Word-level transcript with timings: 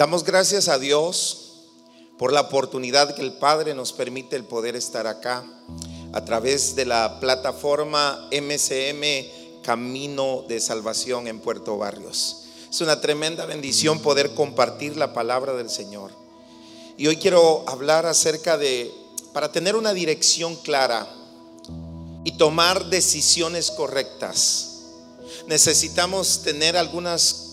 Damos 0.00 0.24
gracias 0.24 0.68
a 0.68 0.78
Dios 0.78 1.50
por 2.16 2.32
la 2.32 2.40
oportunidad 2.40 3.14
que 3.14 3.20
el 3.20 3.34
Padre 3.34 3.74
nos 3.74 3.92
permite 3.92 4.34
el 4.34 4.44
poder 4.44 4.74
estar 4.74 5.06
acá 5.06 5.44
a 6.14 6.24
través 6.24 6.74
de 6.74 6.86
la 6.86 7.20
plataforma 7.20 8.26
MCM 8.32 9.60
Camino 9.62 10.46
de 10.48 10.58
Salvación 10.58 11.26
en 11.26 11.38
Puerto 11.38 11.76
Barrios. 11.76 12.44
Es 12.70 12.80
una 12.80 13.02
tremenda 13.02 13.44
bendición 13.44 13.98
poder 13.98 14.32
compartir 14.34 14.96
la 14.96 15.12
palabra 15.12 15.52
del 15.52 15.68
Señor. 15.68 16.12
Y 16.96 17.06
hoy 17.06 17.18
quiero 17.18 17.68
hablar 17.68 18.06
acerca 18.06 18.56
de, 18.56 18.90
para 19.34 19.52
tener 19.52 19.76
una 19.76 19.92
dirección 19.92 20.56
clara 20.56 21.06
y 22.24 22.38
tomar 22.38 22.86
decisiones 22.86 23.70
correctas, 23.70 24.78
necesitamos 25.46 26.40
tener 26.42 26.78
algunas 26.78 27.49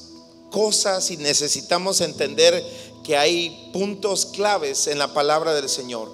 cosas 0.51 1.11
y 1.11 1.17
necesitamos 1.17 2.01
entender 2.01 2.63
que 3.03 3.17
hay 3.17 3.69
puntos 3.73 4.25
claves 4.25 4.87
en 4.87 4.99
la 4.99 5.13
palabra 5.13 5.53
del 5.53 5.69
Señor. 5.69 6.13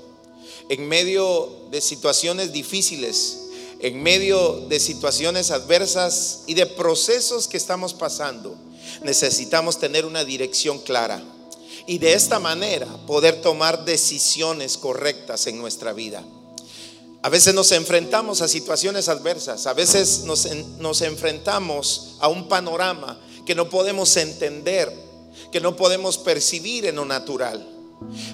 En 0.70 0.88
medio 0.88 1.52
de 1.72 1.82
situaciones 1.82 2.54
difíciles, 2.54 3.40
en 3.80 4.02
medio 4.02 4.62
de 4.70 4.80
situaciones 4.80 5.52
adversas 5.52 6.44
y 6.48 6.54
de 6.54 6.66
procesos 6.66 7.48
que 7.48 7.58
estamos 7.58 7.94
pasando, 7.94 8.56
necesitamos 9.04 9.80
tener 9.80 10.06
una 10.06 10.24
dirección 10.24 10.80
clara 10.80 11.22
y 11.86 11.98
de 11.98 12.14
esta 12.14 12.40
manera 12.40 12.88
poder 13.06 13.42
tomar 13.42 13.86
decisiones 13.86 14.78
correctas 14.78 15.48
en 15.48 15.58
nuestra 15.58 15.94
vida. 15.94 16.24
A 17.22 17.30
veces 17.30 17.54
nos 17.54 17.72
enfrentamos 17.72 18.42
a 18.42 18.48
situaciones 18.48 19.08
adversas, 19.08 19.66
a 19.66 19.74
veces 19.74 20.24
nos, 20.26 20.46
nos 20.80 21.02
enfrentamos 21.02 22.16
a 22.20 22.28
un 22.28 22.48
panorama 22.48 23.20
que 23.46 23.56
no 23.56 23.70
podemos 23.70 24.16
entender, 24.18 24.92
que 25.52 25.60
no 25.60 25.76
podemos 25.76 26.18
percibir 26.18 26.86
en 26.86 26.96
lo 26.96 27.06
natural. 27.06 27.68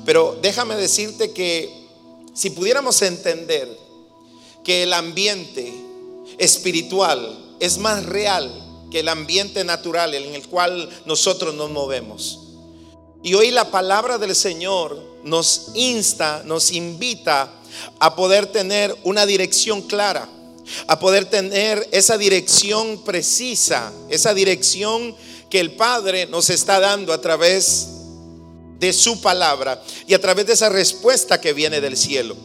Pero 0.05 0.37
déjame 0.41 0.75
decirte 0.75 1.31
que 1.31 1.69
si 2.33 2.49
pudiéramos 2.51 3.01
entender 3.01 3.69
que 4.63 4.83
el 4.83 4.93
ambiente 4.93 5.73
espiritual 6.37 7.55
es 7.59 7.77
más 7.77 8.05
real 8.05 8.65
que 8.91 9.01
el 9.01 9.09
ambiente 9.09 9.63
natural 9.63 10.13
en 10.15 10.33
el 10.33 10.47
cual 10.47 10.89
nosotros 11.05 11.53
nos 11.53 11.69
movemos. 11.69 12.39
Y 13.21 13.33
hoy 13.33 13.51
la 13.51 13.69
palabra 13.69 14.17
del 14.17 14.35
Señor 14.35 14.97
nos 15.23 15.71
insta, 15.75 16.41
nos 16.45 16.71
invita 16.71 17.51
a 17.99 18.15
poder 18.15 18.47
tener 18.47 18.95
una 19.03 19.25
dirección 19.25 19.81
clara 19.81 20.27
a 20.87 20.99
poder 20.99 21.25
tener 21.25 21.87
esa 21.91 22.17
dirección 22.17 23.03
precisa, 23.03 23.91
esa 24.09 24.33
dirección 24.33 25.15
que 25.49 25.59
el 25.59 25.71
Padre 25.75 26.27
nos 26.27 26.49
está 26.49 26.79
dando 26.79 27.13
a 27.13 27.21
través 27.21 27.87
de 28.79 28.93
su 28.93 29.21
palabra 29.21 29.81
y 30.07 30.13
a 30.13 30.21
través 30.21 30.45
de 30.45 30.53
esa 30.53 30.69
respuesta 30.69 31.41
que 31.41 31.53
viene 31.53 31.81
del 31.81 31.97
cielo. 31.97 32.35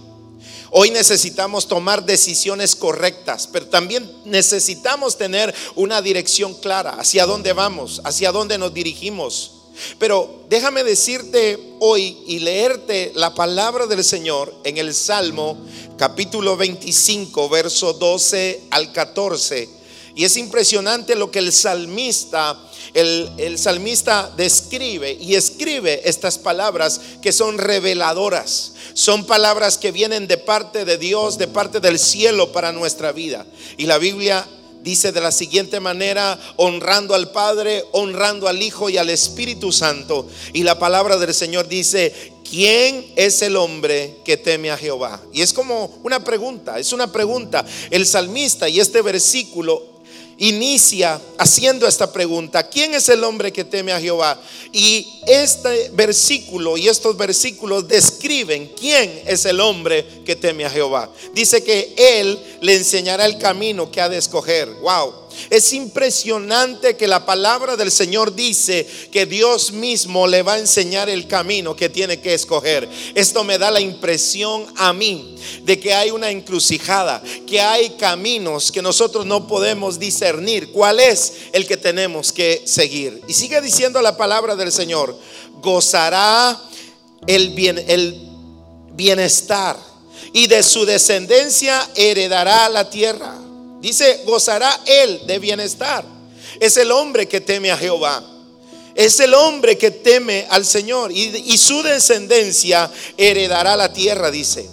Hoy 0.71 0.91
necesitamos 0.91 1.69
tomar 1.69 2.05
decisiones 2.05 2.75
correctas, 2.75 3.49
pero 3.53 3.69
también 3.69 4.11
necesitamos 4.25 5.17
tener 5.17 5.55
una 5.77 6.03
dirección 6.03 6.53
clara 6.55 6.97
hacia 6.99 7.27
dónde 7.27 7.53
vamos, 7.53 8.01
hacia 8.05 8.33
dónde 8.33 8.59
nos 8.59 8.75
dirigimos. 8.75 9.64
Pero 9.99 10.45
déjame 10.49 10.85
decirte 10.85 11.59
hoy 11.81 12.19
y 12.27 12.41
leerte 12.41 13.13
la 13.15 13.35
palabra 13.35 13.87
del 13.87 14.05
Señor 14.05 14.55
en 14.65 14.79
el 14.79 14.95
Salmo 14.95 15.59
capítulo 15.97 16.57
25, 16.57 17.49
verso 17.49 17.93
12 17.93 18.63
al 18.71 18.93
14. 18.93 19.69
Y 20.17 20.25
es 20.25 20.37
impresionante 20.37 21.17
lo 21.17 21.33
que 21.33 21.41
el 21.41 21.53
salmista, 21.53 22.57
el, 22.95 23.29
el, 23.37 23.59
salmista 23.59 24.33
describe 24.37 25.13
y 25.21 25.35
escribe 25.35 26.09
estas 26.09 26.39
palabras 26.39 27.01
que 27.21 27.33
son 27.33 27.59
reveladoras. 27.59 28.75
Son 28.93 29.27
palabras 29.27 29.77
que 29.77 29.91
vienen 29.91 30.29
de 30.29 30.39
parte 30.39 30.85
de 30.85 30.99
Dios, 30.99 31.37
de 31.37 31.49
parte 31.49 31.81
del 31.81 31.99
cielo 31.99 32.53
para 32.53 32.71
nuestra 32.71 33.11
vida. 33.11 33.45
Y 33.77 33.87
la 33.87 33.99
Biblia 33.99 34.47
dice 34.85 35.11
de 35.11 35.21
la 35.21 35.33
siguiente 35.33 35.81
manera, 35.81 36.39
honrando 36.57 37.15
al 37.15 37.31
Padre, 37.31 37.85
honrando 37.93 38.47
al 38.47 38.63
Hijo 38.63 38.91
y 38.91 38.99
al 38.99 39.09
Espíritu 39.09 39.73
Santo. 39.73 40.29
Y 40.53 40.63
la 40.63 40.79
palabra 40.79 41.17
del 41.17 41.33
Señor 41.33 41.67
dice, 41.67 42.35
¿quién 42.49 43.07
es 43.17 43.41
el 43.43 43.57
hombre 43.57 44.19
que 44.25 44.37
teme 44.37 44.71
a 44.71 44.77
Jehová? 44.77 45.21
Y 45.33 45.41
es 45.41 45.55
como 45.55 45.99
una 46.05 46.23
pregunta, 46.23 46.79
es 46.79 46.93
una 46.93 47.11
pregunta. 47.11 47.65
El 47.91 48.07
salmista 48.07 48.69
y 48.69 48.79
este 48.79 49.01
versículo 49.01 49.94
inicia 50.39 51.21
haciendo 51.39 51.87
esta 51.87 52.13
pregunta, 52.13 52.69
¿quién 52.69 52.95
es 52.95 53.09
el 53.09 53.25
hombre 53.25 53.53
que 53.53 53.65
teme 53.65 53.93
a 53.93 54.01
Jehová? 54.01 54.41
Y 54.73 55.21
este 55.27 55.91
versículo 55.91 56.77
y 56.77 56.89
estos 56.89 57.17
versículos 57.17 57.87
describen 57.87 58.73
quién 58.79 59.23
es 59.27 59.45
el 59.45 59.61
hombre 59.61 60.07
que 60.25 60.37
teme 60.37 60.65
a 60.65 60.71
Jehová. 60.71 61.11
Dice 61.33 61.63
que 61.63 61.95
Él 61.97 62.39
le 62.61 62.77
enseñará 62.77 63.27
el 63.27 63.39
camino 63.39 63.91
que 63.91 64.01
ha 64.01 64.09
de 64.09 64.19
escoger. 64.19 64.69
Wow. 64.81 65.24
Es 65.51 65.73
impresionante 65.73 66.97
que 66.97 67.09
la 67.09 67.27
palabra 67.27 67.77
del 67.77 67.91
Señor 67.91 68.35
dice 68.35 68.87
que 69.11 69.27
Dios 69.27 69.73
mismo 69.73 70.27
le 70.27 70.43
va 70.43 70.55
a 70.55 70.59
enseñar 70.59 71.09
el 71.09 71.27
camino 71.27 71.77
que 71.77 71.89
tiene 71.89 72.21
que 72.21 72.35
escoger. 72.35 72.89
Esto 73.15 73.45
me 73.45 73.59
da 73.59 73.71
la 73.71 73.81
impresión 73.81 74.67
a 74.77 74.93
mí 74.93 75.37
de 75.63 75.79
que 75.79 75.95
hay 75.95 76.11
una 76.11 76.31
encrucijada, 76.31 77.23
que 77.47 77.61
hay 77.61 77.91
caminos 77.91 78.73
que 78.73 78.83
nosotros 78.83 79.27
no 79.27 79.47
podemos 79.47 79.99
discernir. 79.99 80.73
¿Cuál 80.73 81.01
es 81.01 81.33
el 81.53 81.67
que 81.67 81.77
tenemos 81.77 82.33
que 82.33 82.63
seguir? 82.65 83.23
Y 83.29 83.33
sigue 83.33 83.61
diciendo 83.61 84.01
la 84.03 84.17
palabra 84.17 84.57
del 84.57 84.73
Señor, 84.73 85.19
gozará 85.61 86.61
el, 87.27 87.51
bien, 87.51 87.83
el 87.89 88.21
bienestar 88.93 89.79
y 90.33 90.47
de 90.47 90.63
su 90.63 90.85
descendencia 90.85 91.89
heredará 91.95 92.69
la 92.69 92.91
tierra. 92.91 93.44
Dice, 93.85 94.23
gozará 94.25 94.81
él 94.87 95.27
de 95.27 95.39
bienestar. 95.39 96.07
Es 96.59 96.79
el 96.79 96.91
hombre 96.91 97.29
que 97.29 97.43
teme 97.43 97.71
a 97.71 97.77
Jehová. 97.77 98.25
Es 98.95 99.21
el 99.21 99.35
hombre 99.35 99.77
que 99.77 99.91
teme 99.91 100.47
al 100.49 100.65
Señor 100.65 101.13
y, 101.13 101.59
su 101.59 101.83
descendencia 101.83 102.91
heredará 103.19 103.77
la 103.77 103.93
tierra, 103.93 104.31
dice. 104.31 104.67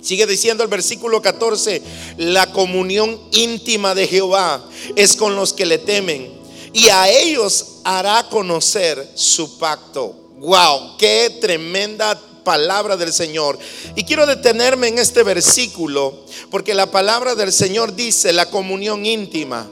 Sigue 0.00 0.28
diciendo 0.28 0.62
el 0.62 0.68
versículo 0.68 1.20
14, 1.20 1.82
la 2.18 2.52
comunión 2.52 3.20
íntima 3.32 3.96
de 3.96 4.06
Jehová 4.06 4.64
es 4.94 5.16
con 5.16 5.34
los 5.34 5.52
que 5.52 5.66
le 5.66 5.78
temen 5.78 6.32
y 6.72 6.88
a 6.90 7.08
ellos 7.08 7.80
hará 7.82 8.28
conocer 8.28 9.10
su 9.16 9.58
pacto. 9.58 10.14
Wow, 10.36 10.96
qué 10.98 11.36
tremenda 11.40 12.16
palabra 12.46 12.96
del 12.96 13.12
Señor. 13.12 13.58
Y 13.96 14.04
quiero 14.04 14.24
detenerme 14.24 14.86
en 14.86 15.00
este 15.00 15.24
versículo 15.24 16.24
porque 16.48 16.74
la 16.74 16.92
palabra 16.92 17.34
del 17.34 17.52
Señor 17.52 17.96
dice 17.96 18.32
la 18.32 18.48
comunión 18.48 19.04
íntima. 19.04 19.68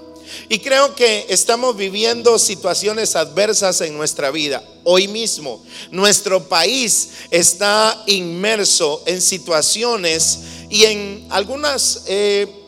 Y 0.48 0.58
creo 0.58 0.96
que 0.96 1.26
estamos 1.28 1.76
viviendo 1.76 2.36
situaciones 2.36 3.14
adversas 3.14 3.80
en 3.82 3.96
nuestra 3.96 4.32
vida. 4.32 4.60
Hoy 4.82 5.06
mismo 5.06 5.64
nuestro 5.92 6.48
país 6.48 7.10
está 7.30 8.02
inmerso 8.08 9.04
en 9.06 9.22
situaciones 9.22 10.40
y 10.68 10.84
en 10.84 11.26
algunas... 11.30 12.02
Eh, 12.08 12.63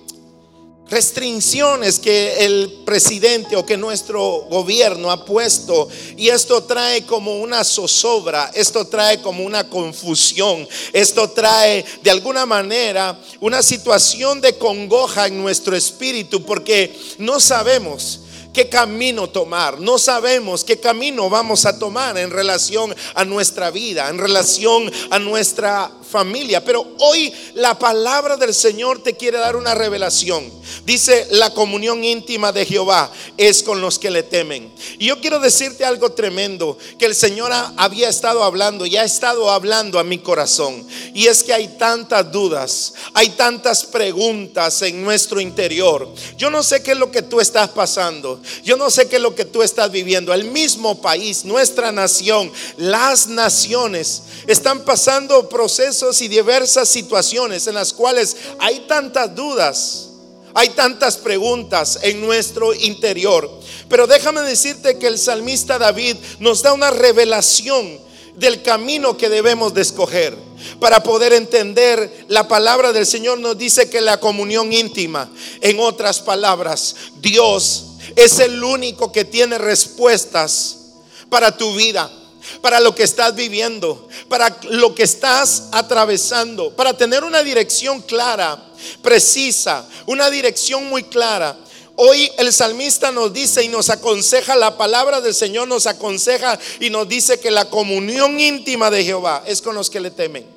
restricciones 0.88 1.98
que 1.98 2.44
el 2.44 2.82
presidente 2.84 3.56
o 3.56 3.66
que 3.66 3.76
nuestro 3.76 4.46
gobierno 4.48 5.10
ha 5.10 5.24
puesto. 5.24 5.88
Y 6.16 6.28
esto 6.28 6.62
trae 6.62 7.04
como 7.04 7.40
una 7.40 7.64
zozobra, 7.64 8.50
esto 8.54 8.86
trae 8.86 9.20
como 9.20 9.44
una 9.44 9.68
confusión, 9.68 10.66
esto 10.92 11.30
trae 11.30 11.84
de 12.02 12.10
alguna 12.10 12.46
manera 12.46 13.18
una 13.40 13.62
situación 13.62 14.40
de 14.40 14.56
congoja 14.56 15.26
en 15.26 15.40
nuestro 15.42 15.76
espíritu 15.76 16.44
porque 16.44 16.96
no 17.18 17.40
sabemos 17.40 18.20
qué 18.56 18.70
camino 18.70 19.28
tomar, 19.28 19.78
no 19.80 19.98
sabemos 19.98 20.64
qué 20.64 20.80
camino 20.80 21.28
vamos 21.28 21.66
a 21.66 21.78
tomar 21.78 22.16
en 22.16 22.30
relación 22.30 22.94
a 23.14 23.24
nuestra 23.24 23.70
vida, 23.70 24.08
en 24.08 24.16
relación 24.16 24.90
a 25.10 25.18
nuestra 25.18 25.90
familia. 26.06 26.64
Pero 26.64 26.86
hoy 26.98 27.32
la 27.54 27.78
palabra 27.78 28.36
del 28.36 28.54
Señor 28.54 29.02
te 29.02 29.16
quiere 29.16 29.38
dar 29.38 29.56
una 29.56 29.74
revelación. 29.74 30.50
Dice, 30.84 31.26
la 31.30 31.52
comunión 31.52 32.04
íntima 32.04 32.52
de 32.52 32.64
Jehová 32.64 33.10
es 33.36 33.62
con 33.62 33.80
los 33.80 33.98
que 33.98 34.10
le 34.10 34.22
temen. 34.22 34.72
Y 34.98 35.06
yo 35.06 35.20
quiero 35.20 35.38
decirte 35.38 35.84
algo 35.84 36.12
tremendo 36.12 36.78
que 36.98 37.06
el 37.06 37.14
Señor 37.14 37.52
había 37.76 38.08
estado 38.08 38.44
hablando 38.44 38.86
y 38.86 38.96
ha 38.96 39.04
estado 39.04 39.50
hablando 39.50 39.98
a 39.98 40.04
mi 40.04 40.18
corazón. 40.18 40.86
Y 41.14 41.26
es 41.26 41.42
que 41.42 41.52
hay 41.52 41.68
tantas 41.78 42.30
dudas, 42.30 42.94
hay 43.14 43.30
tantas 43.30 43.84
preguntas 43.84 44.82
en 44.82 45.02
nuestro 45.02 45.40
interior. 45.40 46.08
Yo 46.36 46.50
no 46.50 46.62
sé 46.62 46.82
qué 46.82 46.92
es 46.92 46.98
lo 46.98 47.10
que 47.10 47.22
tú 47.22 47.40
estás 47.40 47.70
pasando. 47.70 48.40
Yo 48.64 48.76
no 48.76 48.90
sé 48.90 49.08
qué 49.08 49.16
es 49.16 49.22
lo 49.22 49.34
que 49.34 49.44
tú 49.44 49.62
estás 49.62 49.90
viviendo. 49.90 50.32
El 50.32 50.44
mismo 50.44 51.00
país, 51.00 51.44
nuestra 51.44 51.92
nación, 51.92 52.52
las 52.76 53.26
naciones 53.26 54.22
están 54.46 54.84
pasando 54.84 55.48
procesos 55.48 55.95
y 56.20 56.28
diversas 56.28 56.88
situaciones 56.88 57.66
en 57.66 57.74
las 57.74 57.92
cuales 57.92 58.36
hay 58.58 58.80
tantas 58.88 59.34
dudas, 59.34 60.02
Hay 60.58 60.70
tantas 60.70 61.18
preguntas 61.18 61.98
en 62.00 62.22
nuestro 62.22 62.72
interior. 62.72 63.46
Pero 63.90 64.06
déjame 64.06 64.40
decirte 64.40 64.98
que 64.98 65.06
el 65.06 65.18
salmista 65.18 65.78
David 65.78 66.16
nos 66.40 66.62
da 66.62 66.72
una 66.72 66.90
revelación 66.90 68.00
del 68.36 68.62
camino 68.62 69.18
que 69.18 69.28
debemos 69.28 69.74
de 69.74 69.82
escoger. 69.82 70.34
Para 70.80 71.02
poder 71.02 71.34
entender 71.34 72.24
la 72.28 72.48
palabra 72.48 72.94
del 72.94 73.04
Señor 73.04 73.38
nos 73.38 73.58
dice 73.58 73.90
que 73.90 74.00
la 74.00 74.18
comunión 74.18 74.72
íntima, 74.72 75.30
en 75.60 75.78
otras 75.78 76.20
palabras, 76.20 76.96
Dios 77.20 77.88
es 78.16 78.38
el 78.38 78.64
único 78.64 79.12
que 79.12 79.26
tiene 79.26 79.58
respuestas 79.58 80.78
para 81.28 81.54
tu 81.54 81.74
vida 81.74 82.10
para 82.60 82.80
lo 82.80 82.94
que 82.94 83.02
estás 83.02 83.34
viviendo, 83.34 84.08
para 84.28 84.58
lo 84.70 84.94
que 84.94 85.02
estás 85.02 85.68
atravesando, 85.72 86.74
para 86.74 86.96
tener 86.96 87.24
una 87.24 87.42
dirección 87.42 88.02
clara, 88.02 88.62
precisa, 89.02 89.88
una 90.06 90.30
dirección 90.30 90.88
muy 90.88 91.04
clara. 91.04 91.56
Hoy 91.96 92.30
el 92.36 92.52
salmista 92.52 93.10
nos 93.10 93.32
dice 93.32 93.64
y 93.64 93.68
nos 93.68 93.88
aconseja, 93.88 94.54
la 94.54 94.76
palabra 94.76 95.20
del 95.20 95.34
Señor 95.34 95.66
nos 95.66 95.86
aconseja 95.86 96.58
y 96.78 96.90
nos 96.90 97.08
dice 97.08 97.40
que 97.40 97.50
la 97.50 97.70
comunión 97.70 98.38
íntima 98.38 98.90
de 98.90 99.02
Jehová 99.02 99.42
es 99.46 99.62
con 99.62 99.74
los 99.74 99.88
que 99.88 100.00
le 100.00 100.10
temen. 100.10 100.56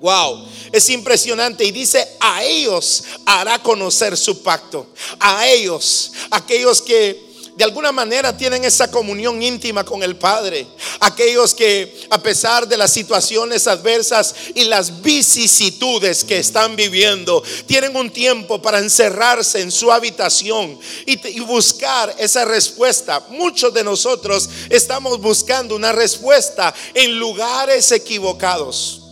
Wow, 0.00 0.46
es 0.72 0.90
impresionante. 0.90 1.64
Y 1.64 1.70
dice, 1.70 2.06
a 2.20 2.44
ellos 2.44 3.04
hará 3.24 3.58
conocer 3.62 4.16
su 4.16 4.42
pacto. 4.42 4.88
A 5.18 5.46
ellos, 5.46 6.12
aquellos 6.30 6.82
que 6.82 7.33
de 7.56 7.64
alguna 7.64 7.92
manera 7.92 8.36
tienen 8.36 8.64
esa 8.64 8.90
comunión 8.90 9.40
íntima 9.42 9.84
con 9.84 10.02
el 10.02 10.16
Padre. 10.16 10.66
Aquellos 11.00 11.54
que 11.54 12.06
a 12.10 12.20
pesar 12.20 12.66
de 12.66 12.76
las 12.76 12.92
situaciones 12.92 13.68
adversas 13.68 14.34
y 14.54 14.64
las 14.64 15.02
vicisitudes 15.02 16.24
que 16.24 16.38
están 16.38 16.74
viviendo, 16.74 17.42
tienen 17.66 17.94
un 17.96 18.10
tiempo 18.10 18.60
para 18.60 18.78
encerrarse 18.78 19.60
en 19.60 19.70
su 19.70 19.92
habitación 19.92 20.78
y, 21.06 21.40
buscar 21.44 22.14
esa 22.18 22.44
respuesta. 22.44 23.22
Muchos 23.28 23.72
de 23.74 23.84
nosotros 23.84 24.48
estamos 24.70 25.20
buscando 25.20 25.76
una 25.76 25.92
respuesta 25.92 26.74
en 26.94 27.18
lugares 27.18 27.92
equivocados. 27.92 29.03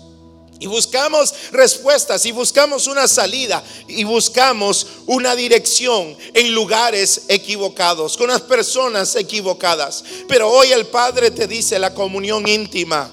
Y 0.63 0.69
buscamos 0.69 1.35
respuestas 1.51 2.25
y 2.25 2.31
buscamos 2.31 2.87
una 2.87 3.09
salida 3.09 3.65
y 3.89 4.05
buscamos 4.05 4.87
una 5.07 5.35
dirección 5.35 6.17
en 6.35 6.55
lugares 6.55 7.23
equivocados, 7.27 8.17
con 8.17 8.29
las 8.29 8.43
personas 8.43 9.17
equivocadas. 9.17 10.05
Pero 10.29 10.49
hoy 10.49 10.71
el 10.71 10.87
Padre 10.87 11.33
te 11.33 11.49
dice 11.49 11.81
la 11.81 11.93
comunión 11.93 12.47
íntima 12.47 13.11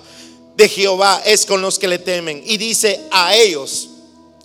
de 0.55 0.69
Jehová 0.69 1.23
es 1.25 1.47
con 1.47 1.59
los 1.59 1.79
que 1.79 1.87
le 1.87 1.97
temen. 1.97 2.43
Y 2.45 2.57
dice, 2.57 3.01
a 3.09 3.35
ellos 3.35 3.89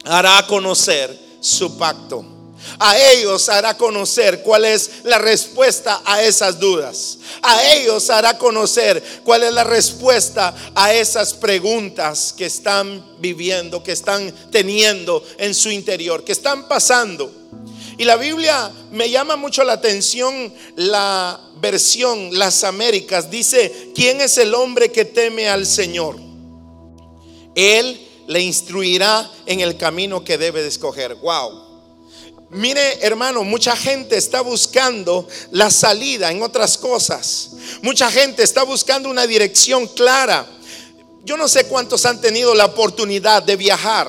hará 0.04 0.46
conocer 0.46 1.14
su 1.40 1.76
pacto. 1.76 2.33
A 2.78 2.98
ellos 2.98 3.48
hará 3.48 3.76
conocer 3.76 4.42
cuál 4.42 4.64
es 4.64 4.90
la 5.04 5.18
respuesta 5.18 6.02
a 6.04 6.22
esas 6.22 6.58
dudas. 6.58 7.18
A 7.42 7.74
ellos 7.74 8.10
hará 8.10 8.38
conocer 8.38 9.02
cuál 9.24 9.44
es 9.44 9.52
la 9.52 9.64
respuesta 9.64 10.54
a 10.74 10.92
esas 10.92 11.34
preguntas 11.34 12.34
que 12.36 12.46
están 12.46 13.16
viviendo, 13.18 13.82
que 13.82 13.92
están 13.92 14.32
teniendo 14.50 15.24
en 15.38 15.54
su 15.54 15.70
interior, 15.70 16.24
que 16.24 16.32
están 16.32 16.66
pasando. 16.68 17.32
Y 17.96 18.04
la 18.04 18.16
Biblia 18.16 18.72
me 18.90 19.08
llama 19.08 19.36
mucho 19.36 19.62
la 19.62 19.74
atención 19.74 20.52
la 20.76 21.40
versión 21.56 22.36
Las 22.36 22.64
Américas. 22.64 23.30
Dice, 23.30 23.92
¿quién 23.94 24.20
es 24.20 24.36
el 24.38 24.54
hombre 24.54 24.90
que 24.90 25.04
teme 25.04 25.48
al 25.48 25.64
Señor? 25.64 26.16
Él 27.54 28.00
le 28.26 28.40
instruirá 28.40 29.30
en 29.46 29.60
el 29.60 29.76
camino 29.76 30.24
que 30.24 30.38
debe 30.38 30.62
de 30.62 30.68
escoger. 30.68 31.14
Wow. 31.16 31.73
Mire, 32.54 33.04
hermano, 33.04 33.42
mucha 33.42 33.74
gente 33.74 34.16
está 34.16 34.40
buscando 34.40 35.26
la 35.50 35.72
salida 35.72 36.30
en 36.30 36.40
otras 36.40 36.78
cosas. 36.78 37.50
Mucha 37.82 38.08
gente 38.12 38.44
está 38.44 38.62
buscando 38.62 39.08
una 39.08 39.26
dirección 39.26 39.88
clara. 39.88 40.46
Yo 41.24 41.36
no 41.36 41.48
sé 41.48 41.66
cuántos 41.66 42.06
han 42.06 42.20
tenido 42.20 42.54
la 42.54 42.66
oportunidad 42.66 43.42
de 43.42 43.56
viajar 43.56 44.08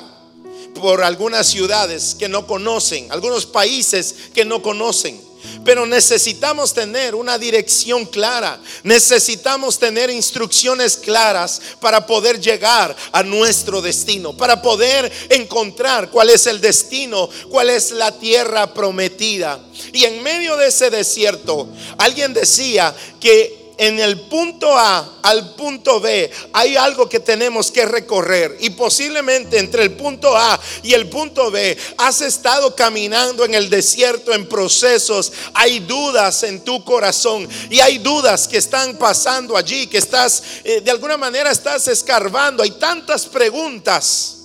por 0.74 1.02
algunas 1.02 1.48
ciudades 1.48 2.14
que 2.14 2.28
no 2.28 2.46
conocen, 2.46 3.10
algunos 3.10 3.46
países 3.46 4.14
que 4.32 4.44
no 4.44 4.62
conocen. 4.62 5.20
Pero 5.64 5.86
necesitamos 5.86 6.72
tener 6.72 7.14
una 7.14 7.38
dirección 7.38 8.06
clara. 8.06 8.60
Necesitamos 8.82 9.78
tener 9.78 10.10
instrucciones 10.10 10.96
claras 10.96 11.60
para 11.80 12.06
poder 12.06 12.40
llegar 12.40 12.94
a 13.12 13.22
nuestro 13.22 13.82
destino. 13.82 14.36
Para 14.36 14.62
poder 14.62 15.10
encontrar 15.28 16.10
cuál 16.10 16.30
es 16.30 16.46
el 16.46 16.60
destino, 16.60 17.28
cuál 17.50 17.70
es 17.70 17.90
la 17.90 18.12
tierra 18.12 18.72
prometida. 18.72 19.60
Y 19.92 20.04
en 20.04 20.22
medio 20.22 20.56
de 20.56 20.68
ese 20.68 20.90
desierto, 20.90 21.68
alguien 21.98 22.32
decía 22.32 22.94
que 23.20 23.65
en 23.78 24.00
el 24.00 24.20
punto 24.22 24.76
A 24.76 25.18
al 25.22 25.54
punto 25.54 26.00
B 26.00 26.30
hay 26.52 26.76
algo 26.76 27.08
que 27.08 27.20
tenemos 27.20 27.70
que 27.70 27.84
recorrer 27.84 28.56
y 28.60 28.70
posiblemente 28.70 29.58
entre 29.58 29.82
el 29.82 29.92
punto 29.92 30.36
A 30.36 30.58
y 30.82 30.94
el 30.94 31.08
punto 31.08 31.50
B 31.50 31.76
has 31.98 32.20
estado 32.20 32.74
caminando 32.74 33.44
en 33.44 33.54
el 33.54 33.68
desierto 33.68 34.32
en 34.32 34.48
procesos, 34.48 35.32
hay 35.54 35.80
dudas 35.80 36.42
en 36.42 36.60
tu 36.60 36.84
corazón 36.84 37.48
y 37.70 37.80
hay 37.80 37.98
dudas 37.98 38.48
que 38.48 38.58
están 38.58 38.96
pasando 38.96 39.56
allí, 39.56 39.86
que 39.86 39.98
estás 39.98 40.42
eh, 40.64 40.80
de 40.80 40.90
alguna 40.90 41.16
manera 41.16 41.50
estás 41.50 41.88
escarbando, 41.88 42.62
hay 42.62 42.72
tantas 42.72 43.26
preguntas. 43.26 44.35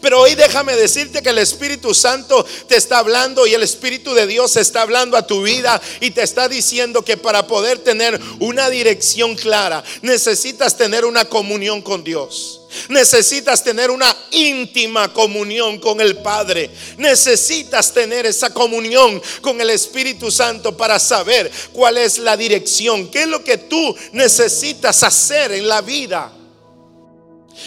Pero 0.00 0.20
hoy 0.20 0.34
déjame 0.34 0.76
decirte 0.76 1.22
que 1.22 1.30
el 1.30 1.38
Espíritu 1.38 1.94
Santo 1.94 2.44
te 2.66 2.76
está 2.76 2.98
hablando 2.98 3.46
y 3.46 3.54
el 3.54 3.62
Espíritu 3.62 4.14
de 4.14 4.26
Dios 4.26 4.56
está 4.56 4.82
hablando 4.82 5.16
a 5.16 5.26
tu 5.26 5.42
vida 5.42 5.80
y 6.00 6.10
te 6.10 6.22
está 6.22 6.48
diciendo 6.48 7.04
que 7.04 7.16
para 7.16 7.46
poder 7.46 7.78
tener 7.78 8.20
una 8.40 8.70
dirección 8.70 9.34
clara 9.36 9.84
necesitas 10.02 10.76
tener 10.76 11.04
una 11.04 11.24
comunión 11.24 11.82
con 11.82 12.04
Dios. 12.04 12.62
Necesitas 12.88 13.64
tener 13.64 13.90
una 13.90 14.14
íntima 14.30 15.12
comunión 15.12 15.78
con 15.78 16.00
el 16.00 16.18
Padre. 16.18 16.70
Necesitas 16.98 17.92
tener 17.92 18.26
esa 18.26 18.52
comunión 18.52 19.22
con 19.40 19.60
el 19.60 19.70
Espíritu 19.70 20.30
Santo 20.30 20.76
para 20.76 20.98
saber 20.98 21.50
cuál 21.72 21.98
es 21.98 22.18
la 22.18 22.36
dirección, 22.36 23.10
qué 23.10 23.22
es 23.22 23.28
lo 23.28 23.42
que 23.42 23.56
tú 23.58 23.96
necesitas 24.12 25.02
hacer 25.02 25.52
en 25.52 25.66
la 25.66 25.80
vida. 25.80 26.37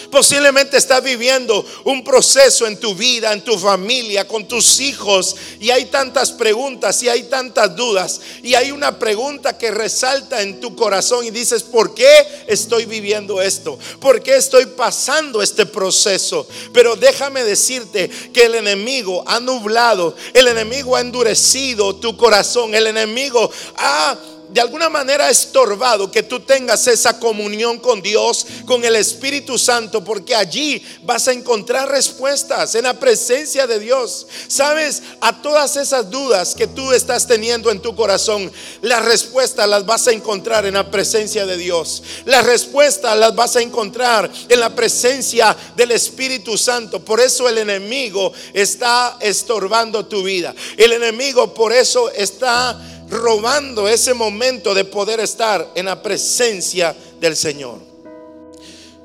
Posiblemente 0.10 0.78
estás 0.78 1.04
viviendo 1.04 1.66
un 1.86 2.04
proceso 2.04 2.68
en 2.68 2.80
tu 2.80 2.96
vida, 2.96 3.34
en 3.34 3.44
tu 3.44 3.58
familia, 3.58 4.28
con 4.28 4.48
tus 4.48 4.80
hijos. 4.80 5.36
Y 5.60 5.70
hay 5.72 5.86
tantas 5.86 6.32
preguntas 6.32 7.02
y 7.04 7.10
hay 7.10 7.24
tantas 7.24 7.76
dudas. 7.76 8.22
Y 8.44 8.56
hay 8.56 8.72
una 8.72 8.98
pregunta 9.00 9.58
que 9.58 9.72
resalta 9.72 10.42
en 10.42 10.60
tu 10.60 10.76
corazón 10.76 11.26
y 11.26 11.32
dices, 11.32 11.64
¿por 11.64 11.94
qué 11.94 12.28
estoy 12.48 12.86
viviendo 12.86 13.42
esto? 13.42 13.78
¿Por 14.00 14.22
qué 14.22 14.36
estoy 14.36 14.66
pasando 14.66 15.42
este 15.42 15.66
proceso? 15.66 16.48
Pero 16.74 16.96
déjame 16.96 17.44
decirte 17.44 18.10
que 18.34 18.46
el 18.46 18.56
enemigo 18.56 19.24
ha 19.28 19.40
nublado, 19.40 20.16
el 20.34 20.48
enemigo 20.48 20.96
ha 20.96 21.02
endurecido 21.02 21.96
tu 21.96 22.16
corazón, 22.18 22.76
el 22.76 22.88
enemigo 22.88 23.52
ha 23.78 24.18
de 24.52 24.62
alguna 24.62 24.90
manera 24.90 25.30
estorbado 25.30 26.12
que 26.12 26.24
tú 26.24 26.42
tengas 26.42 26.88
esa 26.88 27.20
comunión 27.20 27.80
con 27.80 28.02
Dios, 28.02 28.46
con 28.66 28.84
el 28.84 28.96
Espíritu 28.96 29.58
Santo, 29.58 30.04
porque 30.04 30.36
allí 30.36 30.84
vas 31.04 31.28
a 31.28 31.34
encontrar 31.34 31.90
respuestas 31.90 32.76
en 32.76 32.84
la 32.84 33.00
presencia 33.00 33.66
de 33.66 33.80
Dios. 33.80 34.28
Sabes, 34.48 35.04
a 35.22 35.42
todas 35.42 35.78
esas 35.78 36.10
dudas 36.10 36.54
que 36.54 36.68
tú 36.68 36.92
estás 36.92 37.28
teniendo 37.28 37.72
en 37.72 37.80
tu 37.80 37.96
corazón, 37.96 38.52
las 38.82 39.06
respuestas 39.06 39.70
las 39.70 39.86
vas 39.86 40.08
a 40.08 40.12
encontrar 40.12 40.66
en 40.66 40.74
la 40.74 40.92
presencia 40.92 41.46
de 41.46 41.58
Dios. 41.58 42.04
Las 42.26 42.46
respuestas 42.46 43.18
las 43.18 43.34
vas 43.36 43.56
a 43.56 43.62
encontrar 43.62 44.30
en 44.50 44.60
la 44.60 44.76
presencia 44.76 45.56
del 45.76 45.92
Espíritu 45.92 46.58
Santo. 46.58 47.00
Por 47.00 47.20
eso 47.20 47.48
el 47.48 47.58
enemigo 47.58 48.34
está 48.54 49.18
estorbando 49.22 50.06
tu 50.06 50.24
vida. 50.24 50.54
El 50.78 50.92
enemigo 50.92 51.54
por 51.54 51.72
eso 51.72 52.10
está 52.12 52.80
robando 53.12 53.90
ese 53.90 54.14
momento 54.14 54.74
de 54.74 54.86
poder 54.86 55.20
estar 55.20 55.70
en 55.76 55.86
la 55.86 56.02
presencia 56.02 56.96
del 57.20 57.36
Señor. 57.36 57.80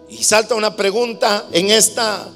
Y 0.09 0.23
salta 0.23 0.55
una 0.55 0.75
pregunta 0.77 1.47
en 1.53 1.71
esta 1.71 2.29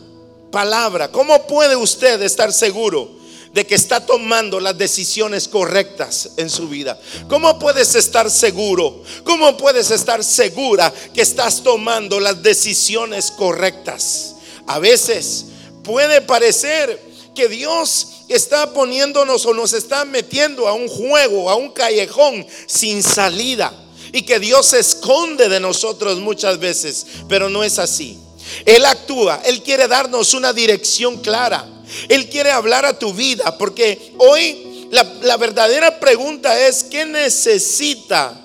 palabra. 0.50 1.12
¿Cómo 1.12 1.46
puede 1.46 1.76
usted 1.76 2.20
estar 2.22 2.52
seguro 2.52 3.08
de 3.54 3.64
que 3.64 3.76
está 3.76 4.04
tomando 4.04 4.58
las 4.58 4.76
decisiones 4.76 5.46
correctas 5.46 6.30
en 6.36 6.50
su 6.50 6.68
vida? 6.68 7.00
¿Cómo 7.28 7.56
puedes 7.60 7.94
estar 7.94 8.28
seguro? 8.28 9.04
¿Cómo 9.22 9.56
puedes 9.56 9.92
estar 9.92 10.24
segura 10.24 10.92
que 11.14 11.22
estás 11.22 11.62
tomando 11.62 12.18
las 12.18 12.42
decisiones 12.42 13.30
correctas? 13.30 14.34
A 14.66 14.80
veces 14.80 15.46
puede 15.84 16.20
parecer 16.20 17.09
que 17.34 17.48
Dios 17.48 18.24
está 18.28 18.72
poniéndonos 18.72 19.44
o 19.46 19.54
nos 19.54 19.72
está 19.72 20.04
metiendo 20.04 20.68
a 20.68 20.72
un 20.72 20.88
juego, 20.88 21.50
a 21.50 21.56
un 21.56 21.70
callejón 21.70 22.46
sin 22.66 23.02
salida. 23.02 23.72
Y 24.12 24.22
que 24.22 24.40
Dios 24.40 24.66
se 24.66 24.80
esconde 24.80 25.48
de 25.48 25.60
nosotros 25.60 26.18
muchas 26.18 26.58
veces, 26.58 27.06
pero 27.28 27.48
no 27.48 27.62
es 27.62 27.78
así. 27.78 28.18
Él 28.66 28.84
actúa, 28.84 29.40
Él 29.44 29.62
quiere 29.62 29.86
darnos 29.86 30.34
una 30.34 30.52
dirección 30.52 31.18
clara. 31.18 31.68
Él 32.08 32.28
quiere 32.28 32.50
hablar 32.50 32.84
a 32.84 32.98
tu 32.98 33.12
vida, 33.12 33.56
porque 33.56 34.12
hoy 34.18 34.88
la, 34.90 35.04
la 35.22 35.36
verdadera 35.36 36.00
pregunta 36.00 36.58
es, 36.66 36.84
¿qué 36.84 37.04
necesita? 37.04 38.40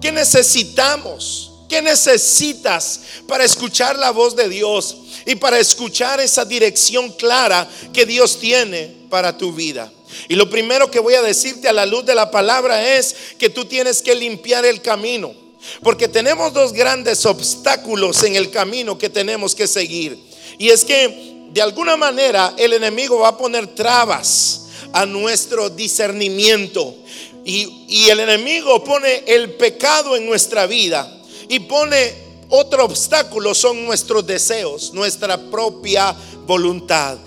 ¿Qué 0.00 0.12
necesitamos? 0.12 1.52
¿Qué 1.68 1.82
necesitas 1.82 3.00
para 3.26 3.44
escuchar 3.44 3.98
la 3.98 4.10
voz 4.10 4.34
de 4.34 4.48
Dios 4.48 4.96
y 5.28 5.36
para 5.36 5.58
escuchar 5.58 6.20
esa 6.20 6.46
dirección 6.46 7.12
clara 7.12 7.68
que 7.92 8.06
Dios 8.06 8.40
tiene 8.40 8.94
para 9.10 9.36
tu 9.36 9.52
vida? 9.52 9.92
Y 10.26 10.36
lo 10.36 10.48
primero 10.48 10.90
que 10.90 11.00
voy 11.00 11.12
a 11.12 11.22
decirte 11.22 11.68
a 11.68 11.74
la 11.74 11.84
luz 11.84 12.06
de 12.06 12.14
la 12.14 12.30
palabra 12.30 12.96
es 12.96 13.14
que 13.38 13.50
tú 13.50 13.66
tienes 13.66 14.00
que 14.00 14.14
limpiar 14.14 14.64
el 14.64 14.80
camino. 14.80 15.34
Porque 15.82 16.08
tenemos 16.08 16.54
dos 16.54 16.72
grandes 16.72 17.26
obstáculos 17.26 18.22
en 18.22 18.36
el 18.36 18.50
camino 18.50 18.96
que 18.96 19.10
tenemos 19.10 19.54
que 19.54 19.66
seguir. 19.66 20.18
Y 20.56 20.70
es 20.70 20.82
que 20.82 21.48
de 21.50 21.60
alguna 21.60 21.98
manera 21.98 22.54
el 22.56 22.72
enemigo 22.72 23.18
va 23.18 23.28
a 23.28 23.36
poner 23.36 23.66
trabas 23.74 24.62
a 24.94 25.04
nuestro 25.04 25.68
discernimiento. 25.68 26.96
Y, 27.44 28.08
el 28.08 28.20
enemigo 28.20 28.82
pone 28.82 29.24
el 29.26 29.56
pecado 29.56 30.16
en 30.16 30.24
nuestra 30.24 30.66
vida 30.66 31.20
y 31.50 31.60
pone 31.60 32.27
otro 32.48 32.84
obstáculo, 32.84 33.54
son 33.54 33.84
nuestros 33.84 34.26
deseos, 34.26 34.92
nuestra 34.92 35.38
propia 35.38 36.14
voluntad. 36.46 37.18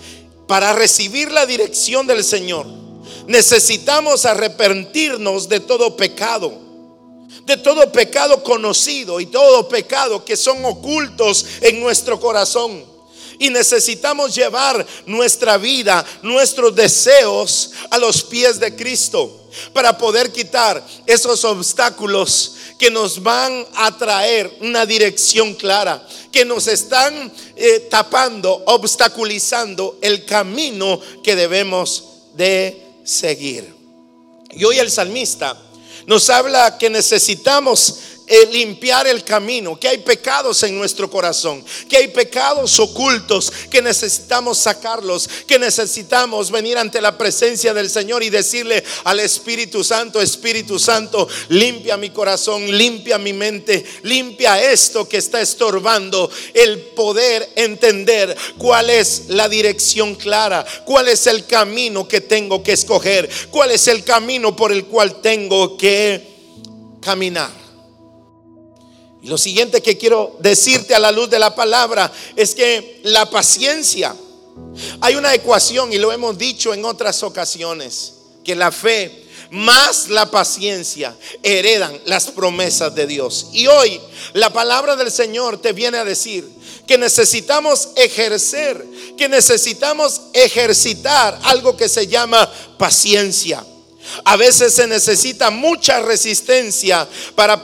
Para 0.46 0.72
recibir 0.72 1.30
la 1.30 1.46
dirección 1.46 2.06
del 2.06 2.24
Señor, 2.24 2.66
necesitamos 3.26 4.26
arrepentirnos 4.26 5.48
de 5.48 5.60
todo 5.60 5.96
pecado 5.96 6.62
de 7.46 7.56
todo 7.56 7.90
pecado 7.90 8.42
conocido 8.42 9.20
y 9.20 9.26
todo 9.26 9.68
pecado 9.68 10.24
que 10.24 10.36
son 10.36 10.64
ocultos 10.64 11.44
en 11.60 11.80
nuestro 11.80 12.20
corazón. 12.20 12.84
Y 13.38 13.50
necesitamos 13.50 14.34
llevar 14.34 14.86
nuestra 15.06 15.56
vida, 15.56 16.04
nuestros 16.22 16.74
deseos 16.76 17.72
a 17.90 17.98
los 17.98 18.22
pies 18.22 18.60
de 18.60 18.76
Cristo 18.76 19.48
para 19.72 19.98
poder 19.98 20.30
quitar 20.30 20.84
esos 21.06 21.44
obstáculos 21.44 22.56
que 22.82 22.90
nos 22.90 23.22
van 23.22 23.64
a 23.76 23.96
traer 23.96 24.56
una 24.60 24.84
dirección 24.84 25.54
clara, 25.54 26.04
que 26.32 26.44
nos 26.44 26.66
están 26.66 27.32
eh, 27.54 27.86
tapando, 27.88 28.60
obstaculizando 28.66 30.00
el 30.02 30.24
camino 30.24 31.00
que 31.22 31.36
debemos 31.36 32.02
de 32.34 32.82
seguir. 33.04 33.72
Y 34.50 34.64
hoy 34.64 34.80
el 34.80 34.90
salmista 34.90 35.56
nos 36.08 36.28
habla 36.28 36.76
que 36.76 36.90
necesitamos 36.90 37.98
limpiar 38.50 39.06
el 39.06 39.24
camino, 39.24 39.78
que 39.78 39.88
hay 39.88 39.98
pecados 39.98 40.62
en 40.62 40.76
nuestro 40.76 41.10
corazón, 41.10 41.64
que 41.88 41.98
hay 41.98 42.08
pecados 42.08 42.78
ocultos, 42.80 43.52
que 43.70 43.82
necesitamos 43.82 44.58
sacarlos, 44.58 45.28
que 45.46 45.58
necesitamos 45.58 46.50
venir 46.50 46.78
ante 46.78 47.00
la 47.00 47.18
presencia 47.18 47.74
del 47.74 47.90
Señor 47.90 48.22
y 48.22 48.30
decirle 48.30 48.82
al 49.04 49.20
Espíritu 49.20 49.84
Santo, 49.84 50.20
Espíritu 50.20 50.78
Santo, 50.78 51.28
limpia 51.48 51.96
mi 51.96 52.10
corazón, 52.10 52.70
limpia 52.76 53.18
mi 53.18 53.32
mente, 53.32 53.84
limpia 54.02 54.72
esto 54.72 55.08
que 55.08 55.18
está 55.18 55.40
estorbando 55.40 56.30
el 56.54 56.80
poder 56.80 57.50
entender 57.56 58.36
cuál 58.58 58.90
es 58.90 59.24
la 59.28 59.48
dirección 59.48 60.14
clara, 60.14 60.64
cuál 60.84 61.08
es 61.08 61.26
el 61.26 61.46
camino 61.46 62.08
que 62.08 62.20
tengo 62.20 62.62
que 62.62 62.72
escoger, 62.72 63.28
cuál 63.50 63.70
es 63.70 63.88
el 63.88 64.04
camino 64.04 64.56
por 64.56 64.72
el 64.72 64.86
cual 64.86 65.20
tengo 65.20 65.76
que 65.76 66.28
caminar. 67.00 67.61
Y 69.22 69.28
lo 69.28 69.38
siguiente 69.38 69.80
que 69.80 69.96
quiero 69.96 70.36
decirte 70.40 70.94
a 70.94 70.98
la 70.98 71.12
luz 71.12 71.30
de 71.30 71.38
la 71.38 71.54
palabra 71.54 72.12
es 72.34 72.54
que 72.54 73.00
la 73.04 73.30
paciencia, 73.30 74.14
hay 75.00 75.14
una 75.14 75.32
ecuación 75.32 75.92
y 75.92 75.98
lo 75.98 76.10
hemos 76.10 76.36
dicho 76.36 76.74
en 76.74 76.84
otras 76.84 77.22
ocasiones, 77.22 78.14
que 78.42 78.56
la 78.56 78.72
fe 78.72 79.22
más 79.52 80.08
la 80.08 80.30
paciencia 80.30 81.14
heredan 81.42 82.00
las 82.06 82.30
promesas 82.30 82.94
de 82.94 83.06
Dios. 83.06 83.48
Y 83.52 83.66
hoy 83.66 84.00
la 84.32 84.52
palabra 84.52 84.96
del 84.96 85.12
Señor 85.12 85.60
te 85.60 85.72
viene 85.72 85.98
a 85.98 86.04
decir 86.04 86.48
que 86.86 86.98
necesitamos 86.98 87.90
ejercer, 87.94 88.84
que 89.16 89.28
necesitamos 89.28 90.22
ejercitar 90.32 91.38
algo 91.44 91.76
que 91.76 91.88
se 91.88 92.06
llama 92.06 92.50
paciencia. 92.78 93.64
A 94.24 94.36
veces 94.36 94.72
se 94.72 94.86
necesita 94.86 95.50
mucha 95.50 96.00
resistencia 96.00 97.06
para 97.36 97.62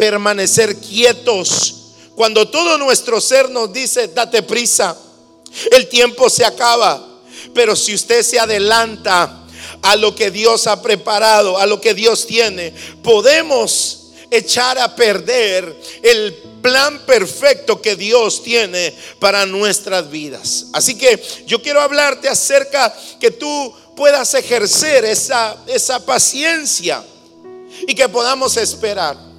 permanecer 0.00 0.76
quietos. 0.76 1.74
Cuando 2.14 2.48
todo 2.48 2.78
nuestro 2.78 3.20
ser 3.20 3.50
nos 3.50 3.70
dice, 3.70 4.08
date 4.08 4.42
prisa, 4.42 4.96
el 5.72 5.90
tiempo 5.90 6.30
se 6.30 6.42
acaba. 6.42 7.06
Pero 7.54 7.76
si 7.76 7.94
usted 7.94 8.22
se 8.22 8.40
adelanta 8.40 9.44
a 9.82 9.96
lo 9.96 10.14
que 10.14 10.30
Dios 10.30 10.66
ha 10.66 10.80
preparado, 10.80 11.58
a 11.58 11.66
lo 11.66 11.82
que 11.82 11.92
Dios 11.92 12.26
tiene, 12.26 12.72
podemos 13.02 14.12
echar 14.30 14.78
a 14.78 14.96
perder 14.96 15.78
el 16.02 16.32
plan 16.62 17.00
perfecto 17.04 17.82
que 17.82 17.94
Dios 17.94 18.42
tiene 18.42 18.94
para 19.18 19.44
nuestras 19.44 20.10
vidas. 20.10 20.68
Así 20.72 20.96
que 20.96 21.22
yo 21.44 21.60
quiero 21.60 21.82
hablarte 21.82 22.26
acerca 22.26 22.96
que 23.20 23.32
tú 23.32 23.74
puedas 23.94 24.32
ejercer 24.32 25.04
esa, 25.04 25.58
esa 25.66 26.06
paciencia 26.06 27.04
y 27.86 27.94
que 27.94 28.08
podamos 28.08 28.56
esperar. 28.56 29.29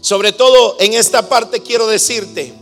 Sobre 0.00 0.32
todo 0.32 0.76
en 0.80 0.94
esta 0.94 1.28
parte 1.28 1.62
quiero 1.62 1.86
decirte 1.86 2.52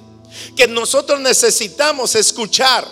que 0.57 0.67
nosotros 0.67 1.21
necesitamos 1.21 2.15
escuchar. 2.15 2.87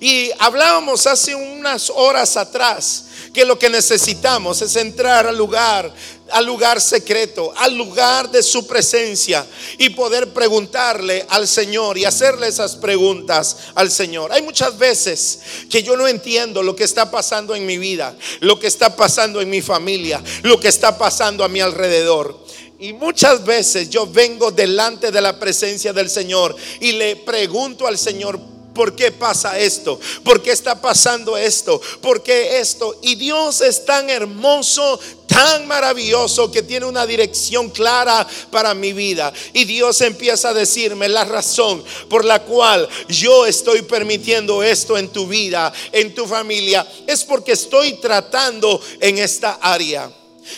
Y 0.00 0.30
hablábamos 0.38 1.06
hace 1.06 1.34
unas 1.34 1.90
horas 1.90 2.36
atrás 2.36 3.04
que 3.32 3.44
lo 3.44 3.58
que 3.58 3.70
necesitamos 3.70 4.62
es 4.62 4.74
entrar 4.76 5.26
al 5.26 5.36
lugar, 5.36 5.92
al 6.30 6.44
lugar 6.44 6.80
secreto, 6.80 7.52
al 7.56 7.76
lugar 7.76 8.30
de 8.30 8.42
su 8.42 8.66
presencia 8.66 9.46
y 9.78 9.90
poder 9.90 10.32
preguntarle 10.32 11.24
al 11.28 11.46
Señor 11.46 11.98
y 11.98 12.04
hacerle 12.04 12.48
esas 12.48 12.76
preguntas 12.76 13.56
al 13.74 13.90
Señor. 13.90 14.32
Hay 14.32 14.42
muchas 14.42 14.76
veces 14.78 15.40
que 15.70 15.82
yo 15.82 15.96
no 15.96 16.08
entiendo 16.08 16.62
lo 16.62 16.74
que 16.74 16.84
está 16.84 17.10
pasando 17.10 17.54
en 17.54 17.66
mi 17.66 17.78
vida, 17.78 18.16
lo 18.40 18.58
que 18.58 18.66
está 18.66 18.96
pasando 18.96 19.40
en 19.40 19.50
mi 19.50 19.62
familia, 19.62 20.22
lo 20.42 20.58
que 20.58 20.68
está 20.68 20.98
pasando 20.98 21.44
a 21.44 21.48
mi 21.48 21.60
alrededor. 21.60 22.47
Y 22.80 22.92
muchas 22.92 23.44
veces 23.44 23.90
yo 23.90 24.06
vengo 24.06 24.52
delante 24.52 25.10
de 25.10 25.20
la 25.20 25.38
presencia 25.38 25.92
del 25.92 26.08
Señor 26.08 26.54
y 26.80 26.92
le 26.92 27.16
pregunto 27.16 27.88
al 27.88 27.98
Señor, 27.98 28.38
¿por 28.72 28.94
qué 28.94 29.10
pasa 29.10 29.58
esto? 29.58 29.98
¿Por 30.22 30.40
qué 30.40 30.52
está 30.52 30.80
pasando 30.80 31.36
esto? 31.36 31.80
¿Por 32.00 32.22
qué 32.22 32.60
esto? 32.60 32.96
Y 33.02 33.16
Dios 33.16 33.62
es 33.62 33.84
tan 33.84 34.08
hermoso, 34.08 35.00
tan 35.26 35.66
maravilloso 35.66 36.52
que 36.52 36.62
tiene 36.62 36.86
una 36.86 37.04
dirección 37.04 37.70
clara 37.70 38.24
para 38.52 38.74
mi 38.74 38.92
vida. 38.92 39.32
Y 39.52 39.64
Dios 39.64 40.00
empieza 40.00 40.50
a 40.50 40.54
decirme 40.54 41.08
la 41.08 41.24
razón 41.24 41.82
por 42.08 42.24
la 42.24 42.44
cual 42.44 42.88
yo 43.08 43.44
estoy 43.44 43.82
permitiendo 43.82 44.62
esto 44.62 44.96
en 44.96 45.08
tu 45.08 45.26
vida, 45.26 45.72
en 45.90 46.14
tu 46.14 46.26
familia, 46.26 46.86
es 47.08 47.24
porque 47.24 47.50
estoy 47.50 47.94
tratando 47.94 48.80
en 49.00 49.18
esta 49.18 49.54
área. 49.54 50.08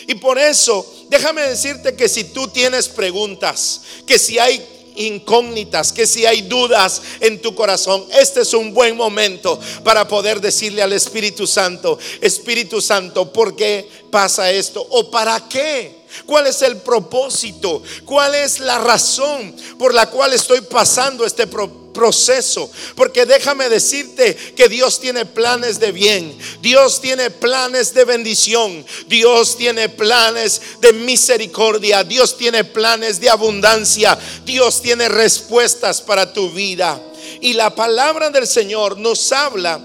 Y 0.07 0.15
por 0.15 0.37
eso, 0.37 0.85
déjame 1.09 1.41
decirte 1.43 1.95
que 1.95 2.09
si 2.09 2.25
tú 2.25 2.47
tienes 2.47 2.87
preguntas, 2.87 3.81
que 4.05 4.19
si 4.19 4.39
hay 4.39 4.65
incógnitas, 4.95 5.91
que 5.91 6.05
si 6.05 6.25
hay 6.25 6.43
dudas 6.43 7.01
en 7.19 7.41
tu 7.41 7.55
corazón, 7.55 8.05
este 8.13 8.41
es 8.41 8.53
un 8.53 8.73
buen 8.73 8.95
momento 8.95 9.59
para 9.83 10.07
poder 10.07 10.41
decirle 10.41 10.81
al 10.81 10.93
Espíritu 10.93 11.47
Santo, 11.47 11.97
Espíritu 12.19 12.81
Santo, 12.81 13.31
¿por 13.31 13.55
qué 13.55 13.87
pasa 14.09 14.51
esto? 14.51 14.85
¿O 14.89 15.09
para 15.09 15.47
qué? 15.47 16.00
¿Cuál 16.25 16.47
es 16.47 16.61
el 16.61 16.77
propósito? 16.77 17.81
¿Cuál 18.05 18.35
es 18.35 18.59
la 18.59 18.79
razón 18.79 19.55
por 19.77 19.93
la 19.93 20.09
cual 20.09 20.33
estoy 20.33 20.61
pasando 20.61 21.25
este 21.25 21.47
proceso. 21.91 22.71
Porque 22.95 23.25
déjame 23.25 23.69
decirte 23.69 24.35
que 24.55 24.67
Dios 24.67 24.99
tiene 24.99 25.25
planes 25.25 25.79
de 25.79 25.91
bien. 25.91 26.37
Dios 26.61 27.01
tiene 27.01 27.29
planes 27.29 27.93
de 27.93 28.05
bendición. 28.05 28.85
Dios 29.07 29.57
tiene 29.57 29.89
planes 29.89 30.61
de 30.79 30.93
misericordia. 30.93 32.03
Dios 32.03 32.37
tiene 32.37 32.63
planes 32.63 33.19
de 33.19 33.29
abundancia. 33.29 34.17
Dios 34.45 34.81
tiene 34.81 35.09
respuestas 35.09 36.01
para 36.01 36.33
tu 36.33 36.49
vida. 36.51 37.01
Y 37.41 37.53
la 37.53 37.73
palabra 37.73 38.29
del 38.29 38.47
Señor 38.47 38.97
nos 38.97 39.31
habla 39.31 39.81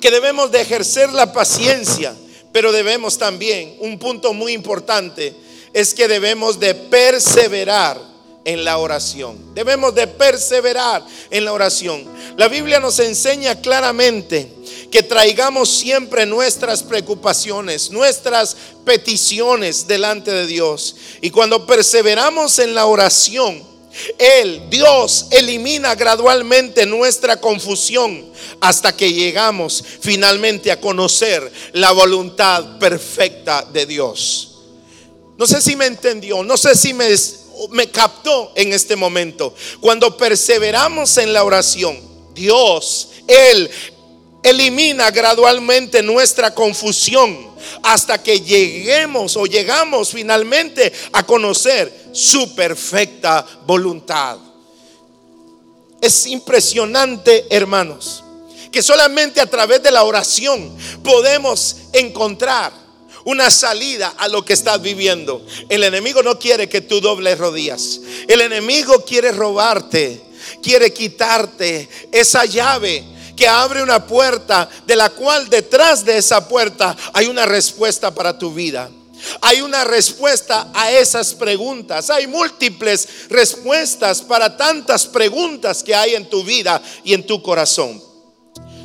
que 0.00 0.10
debemos 0.10 0.50
de 0.50 0.60
ejercer 0.60 1.12
la 1.12 1.32
paciencia, 1.32 2.14
pero 2.52 2.72
debemos 2.72 3.18
también, 3.18 3.76
un 3.80 3.98
punto 3.98 4.32
muy 4.32 4.52
importante, 4.52 5.34
es 5.72 5.94
que 5.94 6.06
debemos 6.06 6.60
de 6.60 6.74
perseverar 6.74 8.12
en 8.44 8.64
la 8.64 8.78
oración. 8.78 9.54
Debemos 9.54 9.94
de 9.94 10.06
perseverar 10.06 11.04
en 11.30 11.44
la 11.44 11.52
oración. 11.52 12.04
La 12.36 12.48
Biblia 12.48 12.80
nos 12.80 12.98
enseña 12.98 13.60
claramente 13.60 14.50
que 14.90 15.02
traigamos 15.02 15.70
siempre 15.70 16.26
nuestras 16.26 16.82
preocupaciones, 16.82 17.90
nuestras 17.90 18.56
peticiones 18.84 19.86
delante 19.86 20.30
de 20.30 20.46
Dios. 20.46 20.96
Y 21.20 21.30
cuando 21.30 21.66
perseveramos 21.66 22.58
en 22.58 22.74
la 22.74 22.86
oración, 22.86 23.71
Él, 24.18 24.62
Dios, 24.70 25.26
elimina 25.30 25.94
gradualmente 25.94 26.86
nuestra 26.86 27.40
confusión 27.40 28.32
hasta 28.60 28.96
que 28.96 29.12
llegamos 29.12 29.84
finalmente 30.00 30.70
a 30.70 30.80
conocer 30.80 31.50
la 31.72 31.92
voluntad 31.92 32.78
perfecta 32.78 33.66
de 33.72 33.86
Dios. 33.86 34.48
No 35.36 35.46
sé 35.46 35.60
si 35.60 35.76
me 35.76 35.86
entendió, 35.86 36.42
no 36.42 36.56
sé 36.56 36.74
si 36.76 36.94
me, 36.94 37.08
me 37.70 37.90
captó 37.90 38.52
en 38.54 38.72
este 38.72 38.96
momento. 38.96 39.54
Cuando 39.80 40.16
perseveramos 40.16 41.16
en 41.18 41.32
la 41.32 41.44
oración, 41.44 41.98
Dios, 42.34 43.08
Él 43.26 43.70
elimina 44.42 45.10
gradualmente 45.10 46.02
nuestra 46.02 46.54
confusión 46.54 47.52
hasta 47.82 48.22
que 48.22 48.40
lleguemos 48.40 49.36
o 49.36 49.46
llegamos 49.46 50.10
finalmente 50.10 50.92
a 51.12 51.24
conocer 51.24 52.01
su 52.12 52.54
perfecta 52.54 53.44
voluntad. 53.66 54.38
Es 56.00 56.26
impresionante, 56.26 57.46
hermanos, 57.50 58.22
que 58.70 58.82
solamente 58.82 59.40
a 59.40 59.46
través 59.46 59.82
de 59.82 59.90
la 59.90 60.04
oración 60.04 60.76
podemos 61.02 61.76
encontrar 61.92 62.72
una 63.24 63.50
salida 63.50 64.14
a 64.18 64.28
lo 64.28 64.44
que 64.44 64.52
estás 64.52 64.80
viviendo. 64.82 65.44
El 65.68 65.84
enemigo 65.84 66.22
no 66.22 66.38
quiere 66.38 66.68
que 66.68 66.80
tú 66.80 67.00
dobles 67.00 67.38
rodillas. 67.38 68.00
El 68.26 68.40
enemigo 68.40 69.04
quiere 69.04 69.32
robarte, 69.32 70.20
quiere 70.62 70.92
quitarte 70.92 71.88
esa 72.10 72.44
llave 72.44 73.04
que 73.36 73.46
abre 73.46 73.82
una 73.82 74.06
puerta 74.06 74.68
de 74.86 74.96
la 74.96 75.10
cual 75.10 75.48
detrás 75.48 76.04
de 76.04 76.16
esa 76.18 76.48
puerta 76.48 76.96
hay 77.12 77.26
una 77.26 77.46
respuesta 77.46 78.12
para 78.12 78.38
tu 78.38 78.52
vida. 78.52 78.90
Hay 79.40 79.60
una 79.60 79.84
respuesta 79.84 80.70
a 80.74 80.90
esas 80.92 81.34
preguntas. 81.34 82.10
Hay 82.10 82.26
múltiples 82.26 83.08
respuestas 83.28 84.22
para 84.22 84.56
tantas 84.56 85.06
preguntas 85.06 85.82
que 85.82 85.94
hay 85.94 86.14
en 86.14 86.28
tu 86.28 86.42
vida 86.44 86.82
y 87.04 87.14
en 87.14 87.26
tu 87.26 87.42
corazón. 87.42 88.02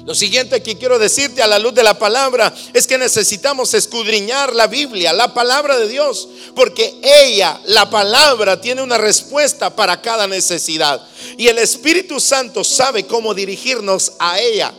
Lo 0.07 0.15
siguiente 0.15 0.63
que 0.63 0.77
quiero 0.77 0.97
decirte 0.97 1.43
a 1.43 1.47
la 1.47 1.59
luz 1.59 1.73
de 1.73 1.83
la 1.83 1.99
palabra 1.99 2.53
es 2.73 2.87
que 2.87 2.97
necesitamos 2.97 3.73
escudriñar 3.73 4.55
la 4.55 4.67
Biblia, 4.67 5.11
la 5.11 5.33
palabra 5.33 5.77
de 5.77 5.89
Dios, 5.89 6.29
porque 6.55 6.95
ella, 7.03 7.59
la 7.65 7.89
palabra, 7.89 8.61
tiene 8.61 8.81
una 8.81 8.97
respuesta 8.97 9.75
para 9.75 10.01
cada 10.01 10.25
necesidad. 10.25 11.05
Y 11.37 11.49
el 11.49 11.57
Espíritu 11.57 12.21
Santo 12.21 12.63
sabe 12.63 13.05
cómo 13.05 13.33
dirigirnos 13.33 14.13
a 14.17 14.39
ella. 14.39 14.73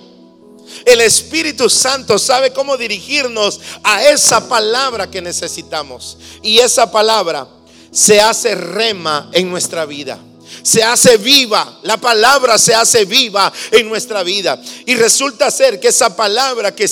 El 0.85 1.01
Espíritu 1.01 1.69
Santo 1.69 2.19
sabe 2.19 2.53
cómo 2.53 2.77
dirigirnos 2.77 3.61
a 3.83 4.05
esa 4.05 4.49
palabra 4.49 5.11
que 5.11 5.23
necesitamos. 5.23 6.19
Y 6.43 6.59
esa 6.59 6.91
palabra 6.91 7.49
se 7.91 8.21
hace 8.21 8.55
rema 8.55 9.31
en 9.33 9.51
nuestra 9.51 9.85
vida 9.85 10.19
se 10.63 10.83
hace 10.83 11.17
viva, 11.17 11.79
la 11.83 11.97
palabra 11.97 12.59
se 12.59 12.75
hace 12.75 13.05
viva 13.05 13.53
en 13.71 13.89
nuestra 13.89 14.23
vida. 14.23 14.61
Y 14.87 14.95
resulta 14.95 15.51
ser 15.51 15.81
que 15.81 15.89
esa 15.89 16.15
palabra 16.15 16.75
que 16.75 16.85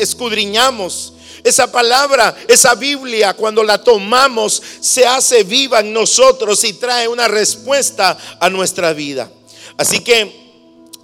escudriñamos, 0.00 1.14
esa 1.42 1.70
palabra, 1.70 2.34
esa 2.48 2.74
Biblia, 2.74 3.34
cuando 3.34 3.62
la 3.62 3.82
tomamos, 3.82 4.62
se 4.80 5.06
hace 5.06 5.44
viva 5.44 5.80
en 5.80 5.92
nosotros 5.92 6.64
y 6.64 6.72
trae 6.72 7.06
una 7.06 7.28
respuesta 7.28 8.16
a 8.40 8.48
nuestra 8.48 8.92
vida. 8.92 9.30
Así 9.76 10.00
que 10.00 10.32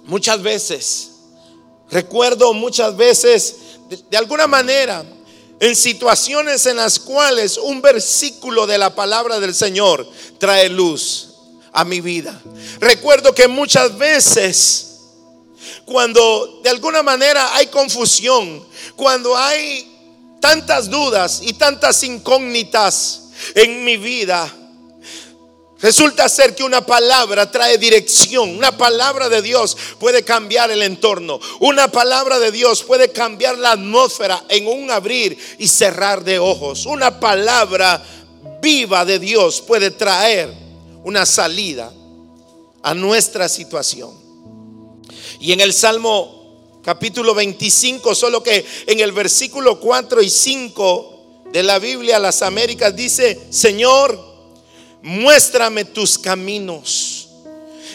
muchas 0.05 0.41
veces, 0.41 1.10
recuerdo 1.91 2.53
muchas 2.53 2.95
veces, 2.95 3.55
de, 4.09 4.17
alguna 4.17 4.47
manera, 4.47 5.03
en 5.59 5.75
situaciones 5.75 6.65
en 6.65 6.77
las 6.77 6.99
cuales 6.99 7.57
un 7.57 7.81
versículo 7.81 8.65
de 8.65 8.77
la 8.77 8.95
palabra 8.95 9.39
del 9.39 9.53
Señor 9.53 10.07
trae 10.39 10.69
luz 10.69 11.27
a 11.71 11.85
mi 11.85 12.01
vida. 12.01 12.39
Recuerdo 12.79 13.35
que 13.35 13.47
muchas 13.47 13.97
veces, 13.97 14.99
cuando 15.85 16.61
de 16.63 16.69
alguna 16.69 17.03
manera 17.03 17.55
hay 17.55 17.67
confusión, 17.67 18.65
cuando 18.95 19.37
hay 19.37 19.87
tantas 20.39 20.89
dudas 20.89 21.41
y 21.43 21.53
tantas 21.53 22.03
incógnitas 22.03 23.29
en 23.53 23.83
mi 23.83 23.97
vida, 23.97 24.51
Resulta 25.81 26.29
ser 26.29 26.53
que 26.53 26.63
una 26.63 26.85
palabra 26.85 27.49
trae 27.49 27.77
dirección. 27.77 28.55
Una 28.55 28.77
palabra 28.77 29.29
de 29.29 29.41
Dios 29.41 29.75
puede 29.99 30.23
cambiar 30.23 30.69
el 30.69 30.83
entorno. 30.83 31.39
Una 31.59 31.91
palabra 31.91 32.37
de 32.37 32.51
Dios 32.51 32.83
puede 32.83 33.11
cambiar 33.11 33.57
la 33.57 33.71
atmósfera 33.71 34.43
en 34.49 34.67
un 34.67 34.91
abrir 34.91 35.37
y 35.57 35.67
cerrar 35.67 36.23
de 36.23 36.37
ojos. 36.37 36.85
Una 36.85 37.19
palabra 37.19 38.03
viva 38.61 39.05
de 39.05 39.17
Dios 39.17 39.61
puede 39.61 39.89
traer 39.89 40.53
una 41.03 41.25
salida 41.25 41.91
a 42.83 42.93
nuestra 42.93 43.49
situación. 43.49 44.11
Y 45.39 45.51
en 45.51 45.61
el 45.61 45.73
Salmo 45.73 46.79
capítulo 46.83 47.33
25, 47.33 48.13
solo 48.13 48.43
que 48.43 48.63
en 48.85 48.99
el 48.99 49.11
versículo 49.11 49.79
4 49.79 50.21
y 50.21 50.29
5 50.29 51.47
de 51.51 51.63
la 51.63 51.79
Biblia 51.79 52.19
las 52.19 52.43
Américas 52.43 52.95
dice, 52.95 53.39
Señor, 53.49 54.30
muéstrame 55.01 55.85
tus 55.85 56.17
caminos 56.17 57.29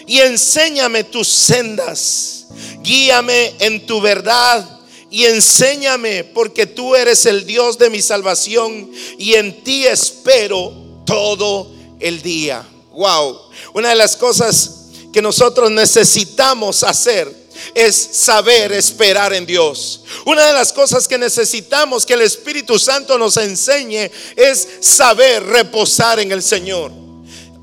y 0.07 0.21
enséñame 0.21 1.05
tus 1.05 1.29
sendas, 1.29 2.47
guíame 2.83 3.55
en 3.59 3.87
tu 3.87 4.01
verdad 4.01 4.81
y 5.11 5.25
enséñame 5.25 6.25
porque 6.25 6.67
tú 6.67 6.95
eres 6.95 7.27
el 7.27 7.47
Dios 7.47 7.79
de 7.79 7.91
mi 7.91 8.03
salvación 8.03 8.91
y 9.19 9.35
en 9.35 9.63
ti 9.65 9.87
espero 9.87 10.73
todo 11.05 11.73
el 12.01 12.23
día. 12.23 12.67
Wow. 12.93 13.39
Una 13.75 13.91
de 13.91 13.97
las 13.97 14.17
cosas 14.17 14.87
que 15.13 15.23
nosotros 15.23 15.71
necesitamos 15.71 16.83
hacer 16.83 17.46
es 17.75 17.97
saber 18.13 18.73
esperar 18.73 19.33
en 19.33 19.47
Dios. 19.47 20.03
Una 20.25 20.47
de 20.47 20.53
las 20.53 20.73
cosas 20.73 21.07
que 21.09 21.19
necesitamos 21.19 22.07
que 22.07 22.15
el 22.15 22.23
Espíritu 22.23 22.79
Santo 22.79 23.19
nos 23.19 23.37
enseñe 23.37 24.11
es 24.37 24.69
saber 24.81 25.45
reposar 25.45 26.21
en 26.21 26.33
el 26.33 26.43
Señor. 26.43 26.93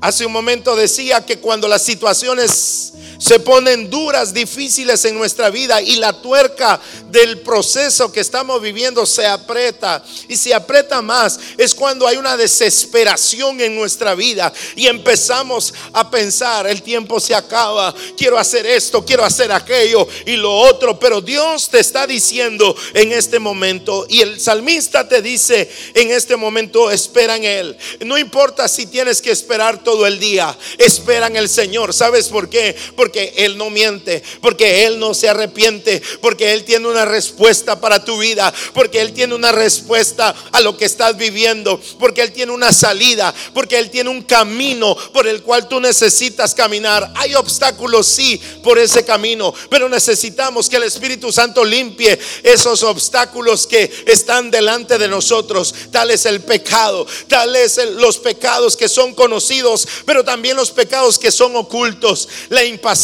Hace 0.00 0.26
un 0.26 0.32
momento 0.32 0.76
decía 0.76 1.24
que 1.24 1.38
cuando 1.38 1.66
las 1.66 1.82
situaciones 1.82 2.92
se 3.24 3.40
ponen 3.40 3.88
duras, 3.88 4.34
difíciles 4.34 5.02
en 5.06 5.16
nuestra 5.16 5.48
vida 5.48 5.80
y 5.80 5.96
la 5.96 6.12
tuerca 6.12 6.78
del 7.10 7.40
proceso 7.40 8.12
que 8.12 8.20
estamos 8.20 8.60
viviendo 8.60 9.06
se 9.06 9.24
aprieta 9.24 10.04
y 10.28 10.36
se 10.36 10.52
aprieta 10.52 11.00
más. 11.00 11.40
Es 11.56 11.74
cuando 11.74 12.06
hay 12.06 12.18
una 12.18 12.36
desesperación 12.36 13.62
en 13.62 13.74
nuestra 13.74 14.14
vida 14.14 14.52
y 14.76 14.88
empezamos 14.88 15.72
a 15.94 16.10
pensar, 16.10 16.66
el 16.66 16.82
tiempo 16.82 17.18
se 17.18 17.34
acaba, 17.34 17.94
quiero 18.14 18.36
hacer 18.36 18.66
esto, 18.66 19.02
quiero 19.02 19.24
hacer 19.24 19.50
aquello 19.52 20.06
y 20.26 20.36
lo 20.36 20.54
otro, 20.54 20.98
pero 20.98 21.22
Dios 21.22 21.70
te 21.70 21.80
está 21.80 22.06
diciendo 22.06 22.76
en 22.92 23.10
este 23.10 23.38
momento 23.38 24.04
y 24.06 24.20
el 24.20 24.38
salmista 24.38 25.08
te 25.08 25.22
dice 25.22 25.70
en 25.94 26.10
este 26.10 26.36
momento, 26.36 26.90
espera 26.90 27.36
en 27.36 27.44
Él. 27.44 27.78
No 28.04 28.18
importa 28.18 28.68
si 28.68 28.84
tienes 28.84 29.22
que 29.22 29.30
esperar 29.30 29.82
todo 29.82 30.06
el 30.06 30.20
día, 30.20 30.54
espera 30.76 31.28
en 31.28 31.36
el 31.36 31.48
Señor. 31.48 31.94
¿Sabes 31.94 32.28
por 32.28 32.50
qué? 32.50 32.76
Porque 32.94 33.13
Él 33.36 33.56
no 33.56 33.70
miente, 33.70 34.22
porque 34.40 34.86
Él 34.86 34.98
no 34.98 35.14
se 35.14 35.28
arrepiente, 35.28 36.02
porque 36.20 36.52
Él 36.52 36.64
tiene 36.64 36.88
una 36.88 37.04
respuesta 37.04 37.80
para 37.80 38.04
tu 38.04 38.18
vida, 38.18 38.52
porque 38.72 39.00
Él 39.00 39.12
tiene 39.12 39.34
una 39.34 39.52
respuesta 39.52 40.34
a 40.52 40.60
lo 40.60 40.76
que 40.76 40.84
estás 40.84 41.16
viviendo, 41.16 41.80
porque 41.98 42.22
Él 42.22 42.32
tiene 42.32 42.52
una 42.52 42.72
salida, 42.72 43.34
porque 43.52 43.78
Él 43.78 43.90
tiene 43.90 44.10
un 44.10 44.22
camino 44.22 44.96
por 45.12 45.26
el 45.26 45.42
cual 45.42 45.68
tú 45.68 45.80
necesitas 45.80 46.54
caminar. 46.54 47.12
Hay 47.16 47.34
obstáculos, 47.34 48.06
sí, 48.06 48.40
por 48.62 48.78
ese 48.78 49.04
camino, 49.04 49.54
pero 49.70 49.88
necesitamos 49.88 50.68
que 50.68 50.76
el 50.76 50.84
Espíritu 50.84 51.32
Santo 51.32 51.64
limpie 51.64 52.18
esos 52.42 52.82
obstáculos 52.82 53.66
que 53.66 53.90
están 54.06 54.50
delante 54.50 54.98
de 54.98 55.08
nosotros. 55.08 55.74
Tal 55.90 56.10
es 56.10 56.26
el 56.26 56.40
pecado, 56.40 57.06
tal 57.28 57.54
es 57.56 57.78
los 57.96 58.18
pecados 58.18 58.76
que 58.76 58.88
son 58.88 59.14
conocidos, 59.14 59.86
pero 60.04 60.24
también 60.24 60.56
los 60.56 60.70
pecados 60.70 61.18
que 61.18 61.30
son 61.30 61.56
ocultos, 61.56 62.28
la 62.48 62.64
impaciencia, 62.64 63.03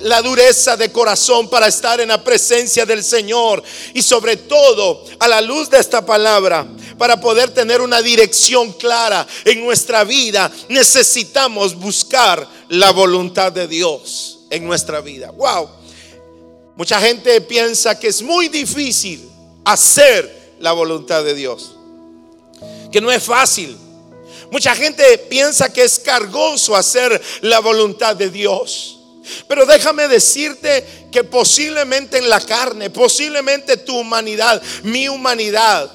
la 0.00 0.22
dureza 0.22 0.76
de 0.76 0.90
corazón 0.90 1.48
para 1.48 1.66
estar 1.66 2.00
en 2.00 2.08
la 2.08 2.22
presencia 2.22 2.86
del 2.86 3.02
Señor 3.02 3.62
y 3.94 4.02
sobre 4.02 4.36
todo 4.36 5.04
a 5.18 5.28
la 5.28 5.40
luz 5.40 5.70
de 5.70 5.78
esta 5.78 6.04
palabra, 6.04 6.66
para 6.98 7.20
poder 7.20 7.50
tener 7.50 7.80
una 7.80 8.00
dirección 8.00 8.72
clara 8.72 9.26
en 9.44 9.64
nuestra 9.64 10.04
vida, 10.04 10.50
necesitamos 10.68 11.74
buscar 11.74 12.46
la 12.68 12.90
voluntad 12.92 13.50
de 13.52 13.66
Dios 13.66 14.40
en 14.50 14.64
nuestra 14.64 15.00
vida. 15.00 15.30
Wow. 15.32 15.68
Mucha 16.76 17.00
gente 17.00 17.40
piensa 17.40 17.98
que 17.98 18.08
es 18.08 18.22
muy 18.22 18.48
difícil 18.48 19.28
hacer 19.64 20.54
la 20.60 20.72
voluntad 20.72 21.24
de 21.24 21.34
Dios, 21.34 21.76
que 22.90 23.00
no 23.00 23.10
es 23.10 23.22
fácil. 23.22 23.76
Mucha 24.52 24.74
gente 24.74 25.16
piensa 25.30 25.72
que 25.72 25.82
es 25.82 25.98
cargoso 25.98 26.76
hacer 26.76 27.18
la 27.40 27.60
voluntad 27.60 28.14
de 28.14 28.28
Dios. 28.28 28.98
Pero 29.48 29.64
déjame 29.64 30.08
decirte 30.08 31.08
que 31.10 31.24
posiblemente 31.24 32.18
en 32.18 32.28
la 32.28 32.38
carne, 32.38 32.90
posiblemente 32.90 33.78
tu 33.78 33.96
humanidad, 33.96 34.62
mi 34.82 35.08
humanidad, 35.08 35.90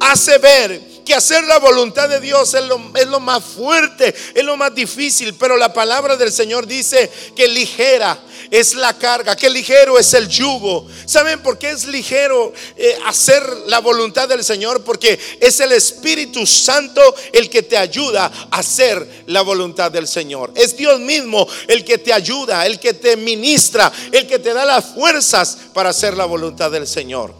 hace 0.00 0.36
ver 0.36 0.82
que 1.02 1.14
hacer 1.14 1.44
la 1.44 1.58
voluntad 1.60 2.10
de 2.10 2.20
Dios 2.20 2.52
es 2.52 2.64
lo, 2.64 2.78
es 2.94 3.06
lo 3.06 3.20
más 3.20 3.42
fuerte, 3.42 4.14
es 4.34 4.44
lo 4.44 4.58
más 4.58 4.74
difícil, 4.74 5.32
pero 5.36 5.56
la 5.56 5.72
palabra 5.72 6.14
del 6.14 6.30
Señor 6.30 6.66
dice 6.66 7.10
que 7.34 7.48
ligera 7.48 8.18
es 8.50 8.74
la 8.74 8.96
carga, 8.96 9.36
que 9.36 9.50
ligero 9.50 9.98
es 9.98 10.14
el 10.14 10.28
yugo. 10.28 10.86
¿Saben 11.06 11.40
por 11.42 11.58
qué 11.58 11.70
es 11.70 11.86
ligero 11.86 12.52
eh, 12.76 12.98
hacer 13.06 13.42
la 13.66 13.80
voluntad 13.80 14.28
del 14.28 14.44
Señor? 14.44 14.84
Porque 14.84 15.18
es 15.40 15.60
el 15.60 15.72
Espíritu 15.72 16.46
Santo 16.46 17.00
el 17.32 17.50
que 17.50 17.62
te 17.62 17.76
ayuda 17.76 18.30
a 18.50 18.58
hacer 18.58 19.24
la 19.26 19.42
voluntad 19.42 19.90
del 19.90 20.08
Señor. 20.08 20.52
Es 20.54 20.76
Dios 20.76 21.00
mismo 21.00 21.46
el 21.66 21.84
que 21.84 21.98
te 21.98 22.12
ayuda, 22.12 22.66
el 22.66 22.78
que 22.78 22.94
te 22.94 23.16
ministra, 23.16 23.92
el 24.12 24.26
que 24.26 24.38
te 24.38 24.52
da 24.52 24.64
las 24.64 24.86
fuerzas 24.86 25.58
para 25.72 25.90
hacer 25.90 26.16
la 26.16 26.24
voluntad 26.24 26.70
del 26.70 26.86
Señor. 26.86 27.34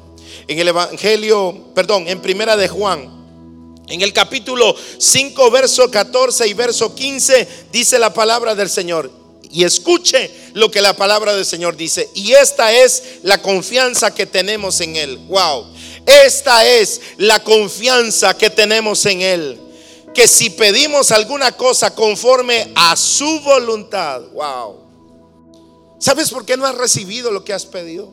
En 0.46 0.58
el 0.58 0.68
Evangelio, 0.68 1.72
perdón, 1.74 2.08
en 2.08 2.20
Primera 2.20 2.56
de 2.56 2.68
Juan, 2.68 3.18
en 3.88 4.02
el 4.02 4.12
capítulo 4.12 4.74
5, 4.98 5.50
verso 5.50 5.90
14 5.90 6.46
y 6.46 6.54
verso 6.54 6.94
15 6.94 7.48
dice 7.72 7.98
la 7.98 8.12
palabra 8.12 8.54
del 8.54 8.68
Señor 8.68 9.10
y 9.50 9.64
escuche 9.64 10.30
lo 10.58 10.72
que 10.72 10.80
la 10.80 10.94
palabra 10.94 11.34
del 11.34 11.46
Señor 11.46 11.76
dice. 11.76 12.10
Y 12.14 12.32
esta 12.32 12.72
es 12.72 13.20
la 13.22 13.40
confianza 13.40 14.12
que 14.12 14.26
tenemos 14.26 14.80
en 14.80 14.96
Él. 14.96 15.16
Wow. 15.28 15.66
Esta 16.04 16.66
es 16.66 17.00
la 17.16 17.42
confianza 17.44 18.36
que 18.36 18.50
tenemos 18.50 19.06
en 19.06 19.22
Él. 19.22 19.60
Que 20.12 20.26
si 20.26 20.50
pedimos 20.50 21.12
alguna 21.12 21.52
cosa 21.52 21.94
conforme 21.94 22.72
a 22.74 22.96
su 22.96 23.40
voluntad, 23.40 24.20
wow. 24.32 24.88
¿Sabes 26.00 26.30
por 26.30 26.44
qué 26.44 26.56
no 26.56 26.66
has 26.66 26.74
recibido 26.74 27.30
lo 27.30 27.44
que 27.44 27.52
has 27.52 27.64
pedido? 27.64 28.12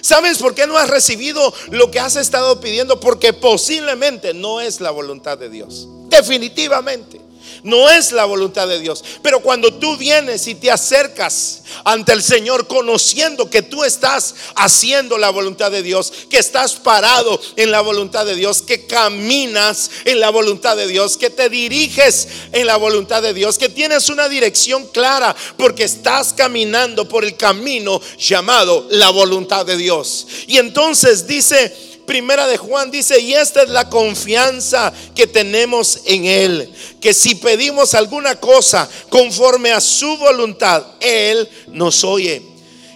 ¿Sabes 0.00 0.38
por 0.38 0.54
qué 0.54 0.66
no 0.66 0.78
has 0.78 0.88
recibido 0.88 1.52
lo 1.70 1.90
que 1.90 2.00
has 2.00 2.16
estado 2.16 2.60
pidiendo? 2.60 2.98
Porque 2.98 3.34
posiblemente 3.34 4.32
no 4.32 4.62
es 4.62 4.80
la 4.80 4.90
voluntad 4.90 5.36
de 5.36 5.50
Dios. 5.50 5.86
Definitivamente. 6.08 7.27
No 7.62 7.88
es 7.90 8.12
la 8.12 8.24
voluntad 8.24 8.68
de 8.68 8.80
Dios. 8.80 9.04
Pero 9.22 9.40
cuando 9.40 9.74
tú 9.74 9.96
vienes 9.96 10.46
y 10.46 10.54
te 10.54 10.70
acercas 10.70 11.62
ante 11.84 12.12
el 12.12 12.22
Señor 12.22 12.66
conociendo 12.66 13.50
que 13.50 13.62
tú 13.62 13.84
estás 13.84 14.34
haciendo 14.54 15.18
la 15.18 15.30
voluntad 15.30 15.70
de 15.70 15.82
Dios, 15.82 16.12
que 16.30 16.38
estás 16.38 16.74
parado 16.74 17.40
en 17.56 17.70
la 17.70 17.80
voluntad 17.80 18.26
de 18.26 18.34
Dios, 18.34 18.62
que 18.62 18.86
caminas 18.86 19.90
en 20.04 20.20
la 20.20 20.30
voluntad 20.30 20.76
de 20.76 20.86
Dios, 20.86 21.16
que 21.16 21.30
te 21.30 21.48
diriges 21.48 22.28
en 22.52 22.66
la 22.66 22.76
voluntad 22.76 23.22
de 23.22 23.34
Dios, 23.34 23.58
que 23.58 23.68
tienes 23.68 24.08
una 24.08 24.28
dirección 24.28 24.86
clara 24.88 25.34
porque 25.56 25.84
estás 25.84 26.32
caminando 26.32 27.08
por 27.08 27.24
el 27.24 27.36
camino 27.36 28.00
llamado 28.18 28.86
la 28.90 29.10
voluntad 29.10 29.66
de 29.66 29.76
Dios. 29.76 30.26
Y 30.46 30.58
entonces 30.58 31.26
dice 31.26 31.97
Primera 32.08 32.46
de 32.46 32.56
Juan 32.56 32.90
dice, 32.90 33.20
y 33.20 33.34
esta 33.34 33.62
es 33.62 33.68
la 33.68 33.90
confianza 33.90 34.90
que 35.14 35.26
tenemos 35.26 36.00
en 36.06 36.24
Él, 36.24 36.72
que 37.02 37.12
si 37.12 37.34
pedimos 37.34 37.92
alguna 37.92 38.40
cosa 38.40 38.88
conforme 39.10 39.72
a 39.72 39.80
su 39.82 40.16
voluntad, 40.16 40.86
Él 41.00 41.46
nos 41.66 42.04
oye. 42.04 42.40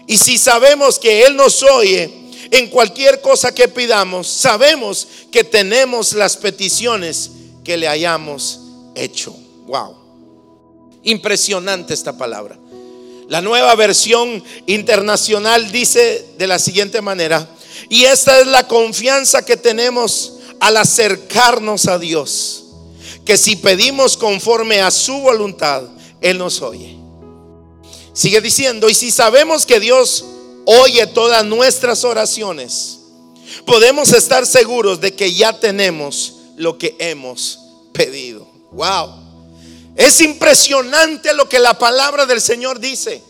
Y 0.06 0.16
si 0.16 0.38
sabemos 0.38 0.98
que 0.98 1.26
Él 1.26 1.36
nos 1.36 1.62
oye, 1.62 2.10
en 2.50 2.68
cualquier 2.70 3.20
cosa 3.20 3.54
que 3.54 3.68
pidamos, 3.68 4.28
sabemos 4.28 5.06
que 5.30 5.44
tenemos 5.44 6.14
las 6.14 6.38
peticiones 6.38 7.32
que 7.62 7.76
le 7.76 7.88
hayamos 7.88 8.60
hecho. 8.94 9.36
Wow. 9.66 9.94
Impresionante 11.02 11.92
esta 11.92 12.16
palabra. 12.16 12.58
La 13.28 13.42
nueva 13.42 13.74
versión 13.74 14.42
internacional 14.66 15.70
dice 15.70 16.28
de 16.38 16.46
la 16.46 16.58
siguiente 16.58 17.02
manera, 17.02 17.46
y 17.88 18.04
esta 18.04 18.40
es 18.40 18.46
la 18.46 18.66
confianza 18.66 19.44
que 19.44 19.56
tenemos 19.56 20.34
al 20.60 20.76
acercarnos 20.76 21.86
a 21.86 21.98
Dios. 21.98 22.64
Que 23.24 23.36
si 23.36 23.56
pedimos 23.56 24.16
conforme 24.16 24.80
a 24.80 24.90
su 24.90 25.18
voluntad, 25.20 25.82
Él 26.20 26.38
nos 26.38 26.60
oye. 26.62 26.96
Sigue 28.12 28.40
diciendo, 28.40 28.88
y 28.88 28.94
si 28.94 29.10
sabemos 29.10 29.64
que 29.64 29.80
Dios 29.80 30.24
oye 30.64 31.06
todas 31.06 31.44
nuestras 31.44 32.04
oraciones, 32.04 32.98
podemos 33.66 34.12
estar 34.12 34.46
seguros 34.46 35.00
de 35.00 35.14
que 35.14 35.32
ya 35.32 35.58
tenemos 35.58 36.34
lo 36.56 36.78
que 36.78 36.96
hemos 36.98 37.58
pedido. 37.92 38.46
Wow. 38.72 39.22
Es 39.96 40.20
impresionante 40.20 41.32
lo 41.34 41.48
que 41.48 41.58
la 41.58 41.78
palabra 41.78 42.26
del 42.26 42.40
Señor 42.40 42.80
dice. 42.80 43.22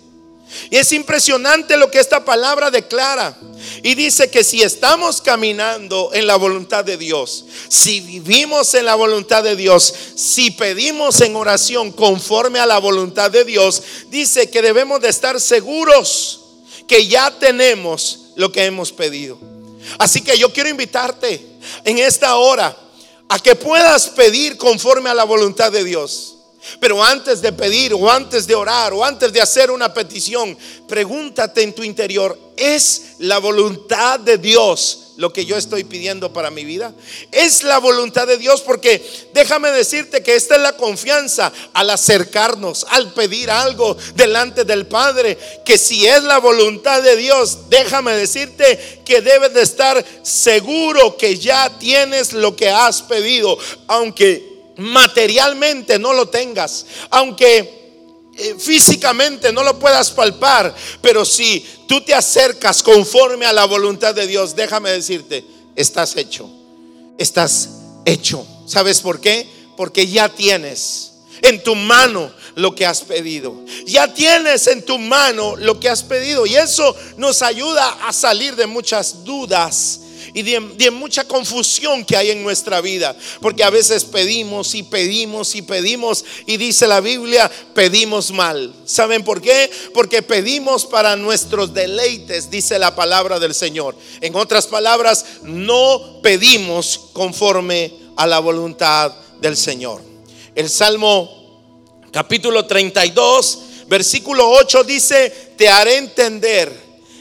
Y 0.70 0.76
es 0.76 0.92
impresionante 0.92 1.76
lo 1.76 1.90
que 1.90 1.98
esta 1.98 2.24
palabra 2.24 2.70
declara. 2.70 3.36
Y 3.82 3.94
dice 3.94 4.30
que 4.30 4.44
si 4.44 4.62
estamos 4.62 5.20
caminando 5.20 6.10
en 6.12 6.26
la 6.26 6.36
voluntad 6.36 6.84
de 6.84 6.96
Dios, 6.96 7.44
si 7.68 8.00
vivimos 8.00 8.74
en 8.74 8.86
la 8.86 8.94
voluntad 8.94 9.42
de 9.42 9.56
Dios, 9.56 9.94
si 10.16 10.50
pedimos 10.50 11.20
en 11.20 11.36
oración 11.36 11.92
conforme 11.92 12.58
a 12.58 12.66
la 12.66 12.78
voluntad 12.78 13.30
de 13.30 13.44
Dios, 13.44 13.82
dice 14.10 14.50
que 14.50 14.62
debemos 14.62 15.00
de 15.00 15.08
estar 15.08 15.40
seguros 15.40 16.40
que 16.88 17.06
ya 17.06 17.30
tenemos 17.38 18.32
lo 18.36 18.50
que 18.50 18.64
hemos 18.64 18.92
pedido. 18.92 19.38
Así 19.98 20.20
que 20.22 20.38
yo 20.38 20.52
quiero 20.52 20.68
invitarte 20.68 21.44
en 21.84 21.98
esta 21.98 22.36
hora 22.36 22.76
a 23.28 23.38
que 23.38 23.54
puedas 23.54 24.08
pedir 24.10 24.56
conforme 24.56 25.10
a 25.10 25.14
la 25.14 25.24
voluntad 25.24 25.72
de 25.72 25.84
Dios. 25.84 26.36
Pero 26.81 27.03
antes 27.03 27.42
de 27.42 27.53
pedir 27.53 27.92
o 27.94 28.11
antes 28.11 28.46
de 28.46 28.55
orar 28.55 28.92
o 28.92 29.05
antes 29.05 29.33
de 29.33 29.40
hacer 29.40 29.70
una 29.70 29.92
petición, 29.92 30.57
pregúntate 30.88 31.62
en 31.62 31.75
tu 31.75 31.83
interior, 31.83 32.38
¿es 32.57 33.16
la 33.18 33.38
voluntad 33.38 34.20
de 34.20 34.38
Dios 34.38 34.98
lo 35.16 35.33
que 35.33 35.44
yo 35.44 35.57
estoy 35.57 35.85
pidiendo 35.85 36.33
para 36.33 36.51
mi 36.51 36.64
vida? 36.64 36.94
Es 37.33 37.64
la 37.64 37.79
voluntad 37.79 38.27
de 38.27 38.38
Dios 38.38 38.61
porque 38.61 39.03
déjame 39.35 39.70
decirte 39.70 40.22
que 40.22 40.37
esta 40.37 40.57
es 40.57 40.62
la 40.62 40.77
confianza 40.77 41.53
al 41.72 41.90
acercarnos, 41.90 42.87
al 42.90 43.12
pedir 43.12 43.51
algo 43.51 43.96
delante 44.14 44.64
del 44.64 44.87
Padre, 44.87 45.37
que 45.64 45.79
si 45.79 46.07
es 46.07 46.22
la 46.22 46.38
voluntad 46.38 47.03
de 47.03 47.16
Dios, 47.16 47.70
déjame 47.70 48.12
decirte 48.12 49.03
que 49.05 49.20
debes 49.20 49.53
de 49.53 49.62
estar 49.62 50.05
seguro 50.22 51.16
que 51.16 51.37
ya 51.38 51.70
tienes 51.79 52.33
lo 52.33 52.55
que 52.55 52.70
has 52.70 53.03
pedido, 53.03 53.59
aunque 53.88 54.51
materialmente 54.76 55.98
no 55.98 56.12
lo 56.12 56.28
tengas, 56.28 56.87
aunque 57.11 57.82
eh, 58.37 58.56
físicamente 58.58 59.52
no 59.52 59.62
lo 59.62 59.78
puedas 59.78 60.11
palpar, 60.11 60.74
pero 61.00 61.24
si 61.24 61.64
tú 61.87 62.00
te 62.00 62.14
acercas 62.14 62.82
conforme 62.82 63.44
a 63.46 63.52
la 63.52 63.66
voluntad 63.66 64.14
de 64.14 64.26
Dios, 64.26 64.56
déjame 64.56 64.90
decirte, 64.90 65.44
estás 65.76 66.16
hecho, 66.16 66.48
estás 67.18 67.68
hecho. 68.04 68.46
¿Sabes 68.66 69.00
por 69.00 69.20
qué? 69.20 69.46
Porque 69.76 70.06
ya 70.06 70.28
tienes 70.28 71.12
en 71.42 71.62
tu 71.62 71.74
mano 71.74 72.32
lo 72.54 72.74
que 72.74 72.87
has 72.87 73.02
pedido. 73.02 73.54
Ya 73.87 74.12
tienes 74.12 74.66
en 74.66 74.85
tu 74.85 74.98
mano 74.98 75.56
lo 75.56 75.78
que 75.78 75.88
has 75.88 76.02
pedido. 76.02 76.46
Y 76.46 76.56
eso 76.56 76.94
nos 77.16 77.42
ayuda 77.42 78.06
a 78.06 78.12
salir 78.12 78.56
de 78.56 78.66
muchas 78.66 79.24
dudas 79.24 80.00
y 80.34 80.42
de, 80.42 80.90
mucha 80.90 81.24
confusión 81.24 82.04
que 82.04 82.16
hay 82.16 82.30
en 82.30 82.42
nuestra 82.42 82.80
vida. 82.80 83.14
Porque 83.40 83.64
a 83.64 83.70
veces 83.70 84.04
pedimos 84.04 84.74
y 84.74 84.82
pedimos 84.82 85.54
y 85.54 85.62
pedimos 85.62 86.24
y 86.46 86.56
dice 86.56 86.86
la 86.86 87.00
Biblia, 87.00 87.50
pedimos 87.74 88.30
mal. 88.32 88.74
¿Saben 88.86 89.24
por 89.24 89.40
qué? 89.40 89.70
Porque 89.92 90.22
pedimos 90.22 90.86
para 90.86 91.16
nuestros 91.16 91.74
deleites, 91.74 92.50
dice 92.50 92.78
la 92.78 92.94
palabra 92.94 93.38
del 93.38 93.54
Señor. 93.54 93.94
En 94.20 94.34
otras 94.36 94.66
palabras, 94.66 95.24
no 95.42 96.20
pedimos 96.22 97.00
conforme 97.12 97.92
a 98.16 98.26
la 98.26 98.38
voluntad 98.38 99.12
del 99.40 99.56
Señor. 99.56 100.00
El 100.54 100.70
Salmo 100.70 101.42
capítulo 102.10 102.66
32, 102.66 103.58
versículo 103.88 104.50
8 104.50 104.84
dice, 104.84 105.54
te 105.56 105.68
haré 105.68 105.96
entender 105.96 106.72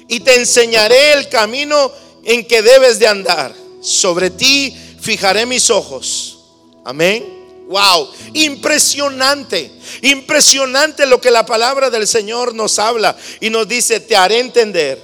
y 0.08 0.20
te 0.20 0.36
enseñaré 0.36 1.14
el 1.14 1.30
camino 1.30 1.92
en 2.24 2.46
que 2.46 2.62
debes 2.62 3.00
de 3.00 3.08
andar. 3.08 3.54
Sobre 3.82 4.30
ti 4.30 4.76
fijaré 5.00 5.46
mis 5.46 5.70
ojos. 5.70 6.40
Amén. 6.84 7.42
Wow, 7.68 8.10
impresionante, 8.34 9.72
impresionante 10.02 11.06
lo 11.06 11.22
que 11.22 11.32
la 11.32 11.46
palabra 11.46 11.90
del 11.90 12.06
Señor 12.06 12.54
nos 12.54 12.78
habla 12.80 13.16
y 13.40 13.50
nos 13.50 13.66
dice, 13.66 14.02
te 14.02 14.14
haré 14.14 14.40
entender 14.40 15.02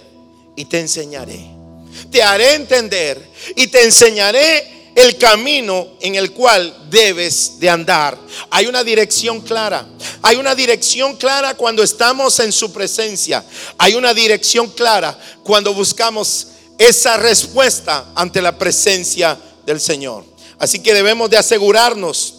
y 0.53 0.65
te 0.65 0.81
enseñaré. 0.81 1.39
Te 2.11 2.21
haré 2.21 2.55
entender 2.55 3.25
y 3.55 3.67
te 3.67 3.83
enseñaré 3.83 4.91
el 4.97 5.17
camino 5.17 5.87
en 6.01 6.15
el 6.15 6.33
cual 6.33 6.75
debes 6.89 7.59
de 7.59 7.69
andar. 7.69 8.17
Hay 8.49 8.65
una 8.65 8.83
dirección 8.83 9.41
clara. 9.41 9.87
Hay 10.21 10.35
una 10.35 10.55
dirección 10.55 11.15
clara 11.15 11.53
cuando 11.53 11.83
estamos 11.83 12.39
en 12.39 12.51
su 12.51 12.73
presencia. 12.73 13.45
Hay 13.77 13.95
una 13.95 14.13
dirección 14.13 14.69
clara 14.71 15.17
cuando 15.43 15.73
buscamos 15.73 16.47
esa 16.77 17.17
respuesta 17.17 18.11
ante 18.15 18.41
la 18.41 18.57
presencia 18.57 19.37
del 19.65 19.79
Señor. 19.79 20.23
Así 20.59 20.79
que 20.79 20.93
debemos 20.93 21.29
de 21.29 21.37
asegurarnos, 21.37 22.35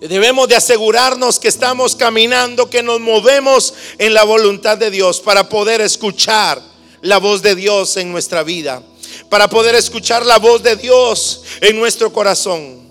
debemos 0.00 0.48
de 0.48 0.56
asegurarnos 0.56 1.38
que 1.38 1.48
estamos 1.48 1.94
caminando, 1.96 2.70
que 2.70 2.82
nos 2.82 3.00
movemos 3.00 3.74
en 3.98 4.14
la 4.14 4.24
voluntad 4.24 4.78
de 4.78 4.90
Dios 4.90 5.20
para 5.20 5.48
poder 5.48 5.80
escuchar 5.80 6.60
la 7.02 7.18
voz 7.18 7.42
de 7.42 7.54
Dios 7.54 7.96
en 7.96 8.10
nuestra 8.12 8.42
vida. 8.42 8.82
para 9.28 9.48
poder 9.48 9.74
escuchar 9.74 10.24
la 10.24 10.38
voz 10.38 10.62
de 10.62 10.76
Dios 10.76 11.42
en 11.60 11.76
nuestro 11.76 12.12
corazón. 12.12 12.86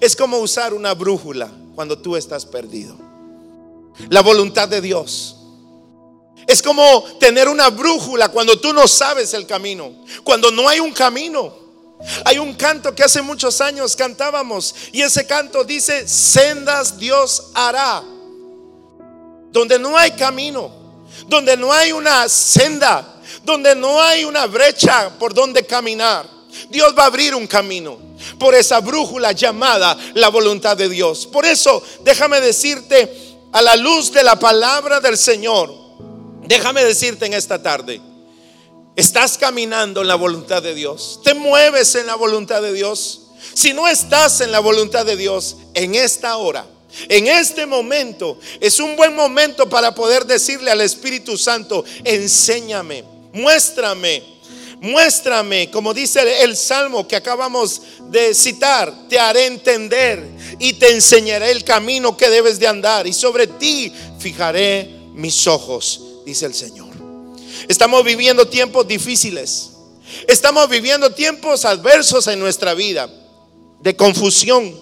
Es 0.00 0.16
como 0.16 0.38
usar 0.38 0.74
una 0.74 0.94
brújula 0.94 1.50
cuando 1.74 1.98
tú 1.98 2.16
estás 2.16 2.44
perdido. 2.46 2.96
La 4.08 4.20
voluntad 4.20 4.68
de 4.68 4.80
Dios. 4.80 5.36
Es 6.50 6.62
como 6.62 7.04
tener 7.20 7.48
una 7.48 7.70
brújula 7.70 8.28
cuando 8.28 8.58
tú 8.58 8.72
no 8.72 8.88
sabes 8.88 9.34
el 9.34 9.46
camino, 9.46 10.04
cuando 10.24 10.50
no 10.50 10.68
hay 10.68 10.80
un 10.80 10.92
camino. 10.92 11.54
Hay 12.24 12.38
un 12.38 12.54
canto 12.54 12.92
que 12.92 13.04
hace 13.04 13.22
muchos 13.22 13.60
años 13.60 13.94
cantábamos 13.94 14.74
y 14.90 15.00
ese 15.00 15.28
canto 15.28 15.62
dice, 15.62 16.08
sendas 16.08 16.98
Dios 16.98 17.52
hará. 17.54 18.02
Donde 19.52 19.78
no 19.78 19.96
hay 19.96 20.10
camino, 20.10 20.72
donde 21.28 21.56
no 21.56 21.72
hay 21.72 21.92
una 21.92 22.28
senda, 22.28 23.22
donde 23.44 23.76
no 23.76 24.02
hay 24.02 24.24
una 24.24 24.46
brecha 24.46 25.08
por 25.20 25.32
donde 25.32 25.64
caminar. 25.64 26.28
Dios 26.68 26.92
va 26.98 27.04
a 27.04 27.06
abrir 27.06 27.32
un 27.32 27.46
camino 27.46 27.96
por 28.40 28.56
esa 28.56 28.80
brújula 28.80 29.30
llamada 29.30 29.96
la 30.14 30.30
voluntad 30.30 30.76
de 30.76 30.88
Dios. 30.88 31.28
Por 31.28 31.46
eso, 31.46 31.80
déjame 32.02 32.40
decirte, 32.40 33.38
a 33.52 33.62
la 33.62 33.76
luz 33.76 34.10
de 34.10 34.24
la 34.24 34.36
palabra 34.36 34.98
del 34.98 35.16
Señor, 35.16 35.89
déjame 36.50 36.84
decirte 36.84 37.26
en 37.26 37.34
esta 37.34 37.62
tarde, 37.62 38.00
estás 38.96 39.38
caminando 39.38 40.00
en 40.00 40.08
la 40.08 40.16
voluntad 40.16 40.60
de 40.60 40.74
Dios, 40.74 41.20
te 41.22 41.32
mueves 41.32 41.94
en 41.94 42.08
la 42.08 42.16
voluntad 42.16 42.60
de 42.60 42.72
Dios. 42.72 43.28
Si 43.54 43.72
no 43.72 43.86
estás 43.86 44.40
en 44.40 44.50
la 44.50 44.58
voluntad 44.58 45.06
de 45.06 45.16
Dios 45.16 45.58
en 45.74 45.94
esta 45.94 46.36
hora, 46.38 46.66
en 47.08 47.28
este 47.28 47.66
momento, 47.66 48.36
es 48.60 48.80
un 48.80 48.96
buen 48.96 49.14
momento 49.14 49.70
para 49.70 49.94
poder 49.94 50.26
decirle 50.26 50.72
al 50.72 50.80
Espíritu 50.80 51.38
Santo, 51.38 51.84
enséñame, 52.02 53.04
muéstrame, 53.32 54.24
muéstrame, 54.80 55.70
como 55.70 55.94
dice 55.94 56.42
el 56.42 56.56
salmo 56.56 57.06
que 57.06 57.14
acabamos 57.14 57.80
de 58.08 58.34
citar, 58.34 58.92
te 59.08 59.20
haré 59.20 59.46
entender 59.46 60.20
y 60.58 60.72
te 60.72 60.90
enseñaré 60.90 61.52
el 61.52 61.62
camino 61.62 62.16
que 62.16 62.28
debes 62.28 62.58
de 62.58 62.66
andar 62.66 63.06
y 63.06 63.12
sobre 63.12 63.46
ti 63.46 63.92
fijaré 64.18 64.98
mis 65.14 65.46
ojos, 65.46 66.09
dice 66.30 66.46
el 66.46 66.54
Señor. 66.54 66.88
Estamos 67.68 68.04
viviendo 68.04 68.48
tiempos 68.48 68.86
difíciles. 68.86 69.70
Estamos 70.26 70.68
viviendo 70.68 71.12
tiempos 71.12 71.64
adversos 71.64 72.26
en 72.26 72.40
nuestra 72.40 72.74
vida, 72.74 73.10
de 73.80 73.96
confusión. 73.96 74.74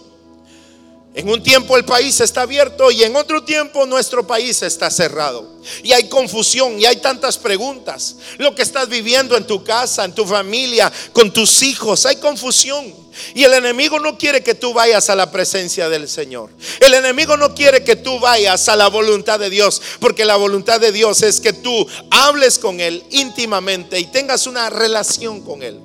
En 1.19 1.29
un 1.29 1.43
tiempo 1.43 1.77
el 1.77 1.85
país 1.85 2.21
está 2.21 2.43
abierto 2.43 2.93
y 2.93 3.03
en 3.03 3.17
otro 3.17 3.43
tiempo 3.43 3.85
nuestro 3.87 4.25
país 4.25 4.63
está 4.63 4.89
cerrado. 4.89 5.51
Y 5.83 5.91
hay 5.91 6.09
confusión 6.09 6.81
y 6.81 6.87
hay 6.87 6.99
tantas 6.99 7.37
preguntas. 7.37 8.19
Lo 8.37 8.55
que 8.55 8.63
estás 8.63 8.89
viviendo 8.89 9.37
en 9.37 9.45
tu 9.45 9.65
casa, 9.65 10.05
en 10.05 10.15
tu 10.15 10.25
familia, 10.25 10.93
con 11.13 11.33
tus 11.33 11.65
hijos, 11.65 12.07
hay 12.07 12.19
confusión. 12.19 12.95
Y 13.35 13.43
el 13.43 13.53
enemigo 13.53 13.99
no 13.99 14.17
quiere 14.17 14.45
que 14.45 14.55
tú 14.55 14.73
vayas 14.73 15.11
a 15.11 15.17
la 15.17 15.29
presencia 15.33 15.89
del 15.89 16.09
Señor. 16.09 16.51
El 16.79 16.95
enemigo 16.95 17.37
no 17.37 17.53
quiere 17.53 17.83
que 17.83 17.97
tú 17.97 18.21
vayas 18.21 18.69
a 18.69 18.77
la 18.77 18.87
voluntad 18.87 19.41
de 19.41 19.51
Dios, 19.51 19.83
porque 19.99 20.25
la 20.25 20.37
voluntad 20.37 20.79
de 20.79 20.93
Dios 20.93 21.23
es 21.23 21.41
que 21.41 21.53
tú 21.53 21.85
hables 22.13 22.61
con 22.61 22.79
Él 22.79 23.03
íntimamente 23.11 23.99
y 23.99 24.05
tengas 24.05 24.47
una 24.47 24.71
relación 24.71 25.41
con 25.41 25.65
Él. 25.65 25.81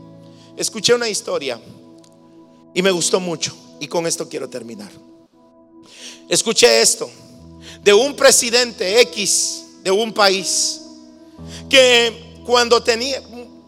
Escuché 0.57 0.93
una 0.93 1.09
historia 1.09 1.59
y 2.75 2.83
me 2.83 2.91
gustó 2.91 3.19
mucho 3.19 3.57
y 3.79 3.87
con 3.87 4.05
esto 4.05 4.29
quiero 4.29 4.47
terminar. 4.47 4.91
Escuché 6.29 6.81
esto 6.81 7.09
de 7.83 7.93
un 7.93 8.15
presidente 8.15 9.01
X 9.01 9.63
de 9.83 9.91
un 9.91 10.13
país 10.13 10.81
que 11.69 12.41
cuando 12.45 12.83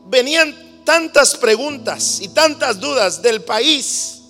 venían 0.07 0.83
tantas 0.85 1.35
preguntas 1.35 2.19
y 2.21 2.29
tantas 2.29 2.79
dudas 2.79 3.21
del 3.21 3.41
país 3.43 4.21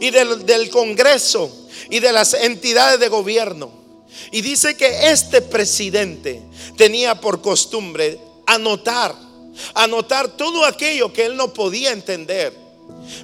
y 0.00 0.10
del, 0.10 0.70
Congreso 0.70 1.50
y 1.90 2.00
de 2.00 2.12
las 2.12 2.34
entidades 2.34 3.00
de 3.00 3.08
gobierno. 3.08 3.70
Y 4.30 4.40
dice 4.42 4.76
que 4.76 5.10
este 5.10 5.42
presidente 5.42 6.42
tenía 6.76 7.20
por 7.20 7.40
costumbre 7.40 8.18
anotar, 8.46 9.14
anotar 9.74 10.28
todo 10.36 10.64
aquello 10.64 11.12
que 11.12 11.26
él 11.26 11.36
no 11.36 11.52
podía 11.52 11.92
entender. 11.92 12.63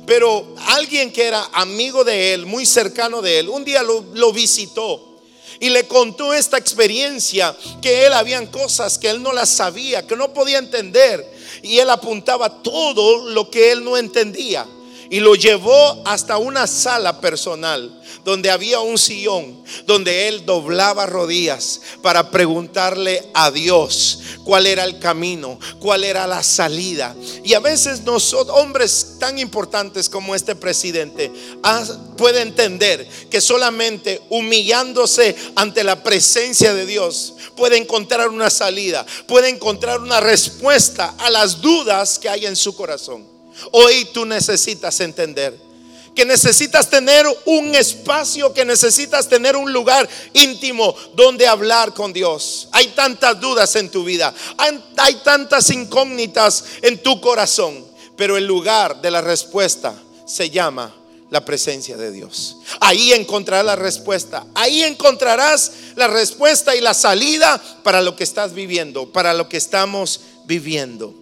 Pero 0.06 0.54
alguien 0.68 1.12
que 1.12 1.24
era 1.24 1.48
amigo 1.52 2.04
de 2.04 2.34
él, 2.34 2.46
muy 2.46 2.66
cercano 2.66 3.22
de 3.22 3.38
él, 3.38 3.48
un 3.48 3.64
día 3.64 3.82
lo, 3.82 4.32
visitó 4.32 5.18
y 5.60 5.70
le 5.70 5.86
contó 5.86 6.32
esta 6.32 6.56
experiencia 6.56 7.54
que 7.82 8.06
él 8.06 8.12
habían 8.12 8.46
cosas 8.46 8.98
que 8.98 9.10
él 9.10 9.22
no 9.22 9.32
las 9.32 9.48
sabía, 9.50 10.06
que 10.06 10.16
no 10.16 10.32
podía 10.32 10.58
entender 10.58 11.24
y 11.62 11.78
él 11.78 11.90
apuntaba 11.90 12.62
todo 12.62 13.28
lo 13.28 13.50
que 13.50 13.72
él 13.72 13.84
no 13.84 13.96
entendía 13.96 14.66
y 15.10 15.20
lo 15.20 15.34
llevó 15.34 16.02
hasta 16.06 16.38
una 16.38 16.66
sala 16.66 17.20
personal 17.20 17.99
donde 18.24 18.50
había 18.50 18.80
un 18.80 18.98
sillón, 18.98 19.62
donde 19.86 20.28
él 20.28 20.44
doblaba 20.44 21.06
rodillas 21.06 21.80
para 22.02 22.30
preguntarle 22.30 23.28
a 23.34 23.50
Dios 23.50 24.20
cuál 24.44 24.66
era 24.66 24.84
el 24.84 24.98
camino, 24.98 25.58
cuál 25.78 26.04
era 26.04 26.26
la 26.26 26.42
salida. 26.42 27.14
Y 27.44 27.54
a 27.54 27.60
veces 27.60 28.02
nosotros, 28.02 28.56
hombres 28.58 29.16
tan 29.18 29.38
importantes 29.38 30.08
como 30.08 30.34
este 30.34 30.54
presidente, 30.54 31.32
ah, 31.62 31.84
puede 32.16 32.42
entender 32.42 33.06
que 33.30 33.40
solamente 33.40 34.20
humillándose 34.28 35.34
ante 35.56 35.84
la 35.84 36.02
presencia 36.02 36.74
de 36.74 36.86
Dios 36.86 37.34
puede 37.56 37.76
encontrar 37.76 38.28
una 38.28 38.50
salida, 38.50 39.04
puede 39.26 39.48
encontrar 39.48 40.00
una 40.00 40.20
respuesta 40.20 41.14
a 41.18 41.30
las 41.30 41.60
dudas 41.60 42.18
que 42.18 42.28
hay 42.28 42.46
en 42.46 42.56
su 42.56 42.74
corazón. 42.74 43.26
Hoy 43.72 44.06
tú 44.12 44.24
necesitas 44.24 45.00
entender 45.00 45.69
que 46.14 46.24
necesitas 46.24 46.90
tener 46.90 47.26
un 47.46 47.74
espacio, 47.74 48.52
que 48.52 48.64
necesitas 48.64 49.28
tener 49.28 49.56
un 49.56 49.72
lugar 49.72 50.08
íntimo 50.32 50.94
donde 51.14 51.46
hablar 51.46 51.94
con 51.94 52.12
Dios. 52.12 52.68
Hay 52.72 52.88
tantas 52.88 53.40
dudas 53.40 53.74
en 53.76 53.90
tu 53.90 54.04
vida, 54.04 54.34
hay, 54.56 55.14
tantas 55.24 55.70
incógnitas 55.70 56.64
en 56.82 57.02
tu 57.02 57.20
corazón, 57.20 57.84
pero 58.16 58.36
el 58.36 58.46
lugar 58.46 59.00
de 59.00 59.10
la 59.10 59.20
respuesta 59.20 59.94
se 60.26 60.50
llama 60.50 60.94
la 61.30 61.44
presencia 61.44 61.96
de 61.96 62.10
Dios. 62.10 62.56
Ahí 62.80 63.12
encontrarás 63.12 63.64
la 63.64 63.76
respuesta. 63.76 64.46
Ahí 64.54 64.82
encontrarás 64.82 65.72
la 65.94 66.08
respuesta 66.08 66.74
y 66.74 66.80
la 66.80 66.92
salida 66.92 67.62
para 67.84 68.02
lo 68.02 68.16
que 68.16 68.24
estás 68.24 68.52
viviendo, 68.52 69.10
para 69.12 69.32
lo 69.32 69.48
que 69.48 69.56
estamos 69.56 70.20
viviendo. 70.44 71.19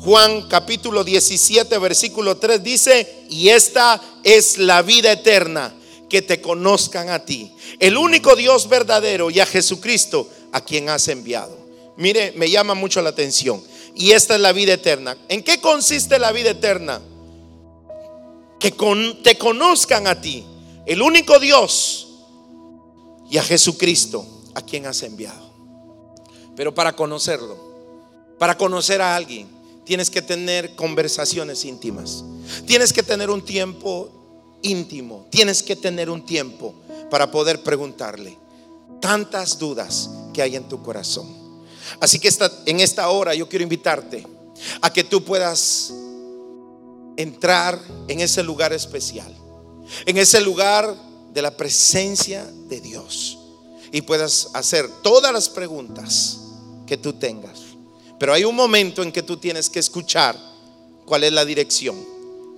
Juan 0.00 0.48
capítulo 0.48 1.04
17, 1.04 1.78
versículo 1.78 2.36
3 2.36 2.62
dice, 2.62 3.26
y 3.30 3.48
esta 3.48 4.00
es 4.22 4.58
la 4.58 4.82
vida 4.82 5.12
eterna, 5.12 5.74
que 6.08 6.22
te 6.22 6.40
conozcan 6.40 7.08
a 7.08 7.24
ti, 7.24 7.52
el 7.80 7.96
único 7.96 8.36
Dios 8.36 8.68
verdadero 8.68 9.30
y 9.30 9.40
a 9.40 9.46
Jesucristo 9.46 10.28
a 10.52 10.60
quien 10.60 10.88
has 10.88 11.08
enviado. 11.08 11.64
Mire, 11.96 12.32
me 12.32 12.50
llama 12.50 12.74
mucho 12.74 13.02
la 13.02 13.10
atención. 13.10 13.62
Y 13.94 14.10
esta 14.12 14.34
es 14.34 14.40
la 14.40 14.52
vida 14.52 14.74
eterna. 14.74 15.16
¿En 15.28 15.42
qué 15.42 15.60
consiste 15.60 16.18
la 16.18 16.32
vida 16.32 16.50
eterna? 16.50 17.00
Que 18.58 18.72
te 19.22 19.38
conozcan 19.38 20.06
a 20.06 20.20
ti, 20.20 20.44
el 20.86 21.02
único 21.02 21.38
Dios 21.38 22.08
y 23.30 23.38
a 23.38 23.42
Jesucristo 23.42 24.26
a 24.54 24.62
quien 24.62 24.86
has 24.86 25.02
enviado. 25.02 25.52
Pero 26.56 26.74
para 26.74 26.94
conocerlo, 26.94 27.58
para 28.38 28.56
conocer 28.56 29.00
a 29.00 29.14
alguien, 29.14 29.48
tienes 29.84 30.10
que 30.10 30.22
tener 30.22 30.74
conversaciones 30.74 31.64
íntimas. 31.64 32.24
Tienes 32.66 32.92
que 32.92 33.02
tener 33.02 33.30
un 33.30 33.44
tiempo 33.44 34.58
íntimo. 34.62 35.26
Tienes 35.30 35.62
que 35.62 35.76
tener 35.76 36.10
un 36.10 36.24
tiempo 36.24 36.74
para 37.10 37.30
poder 37.30 37.62
preguntarle 37.62 38.36
tantas 39.00 39.58
dudas 39.58 40.10
que 40.32 40.42
hay 40.42 40.56
en 40.56 40.68
tu 40.68 40.82
corazón. 40.82 41.26
Así 42.00 42.18
que 42.18 42.30
en 42.66 42.80
esta 42.80 43.08
hora 43.08 43.34
yo 43.34 43.48
quiero 43.48 43.62
invitarte 43.62 44.26
a 44.80 44.92
que 44.92 45.04
tú 45.04 45.22
puedas 45.22 45.92
entrar 47.16 47.80
en 48.08 48.20
ese 48.20 48.42
lugar 48.42 48.72
especial, 48.72 49.32
en 50.06 50.16
ese 50.16 50.40
lugar 50.40 50.94
de 51.32 51.42
la 51.42 51.56
presencia 51.56 52.44
de 52.68 52.80
Dios 52.80 53.38
y 53.92 54.02
puedas 54.02 54.50
hacer 54.54 54.88
todas 55.02 55.32
las 55.32 55.48
preguntas 55.48 56.38
que 56.86 56.96
tú 56.96 57.12
tengas 57.12 57.63
pero 58.24 58.32
hay 58.32 58.44
un 58.44 58.56
momento 58.56 59.02
en 59.02 59.12
que 59.12 59.22
tú 59.22 59.36
tienes 59.36 59.68
que 59.68 59.78
escuchar 59.78 60.34
cuál 61.04 61.24
es 61.24 61.32
la 61.34 61.44
dirección, 61.44 61.94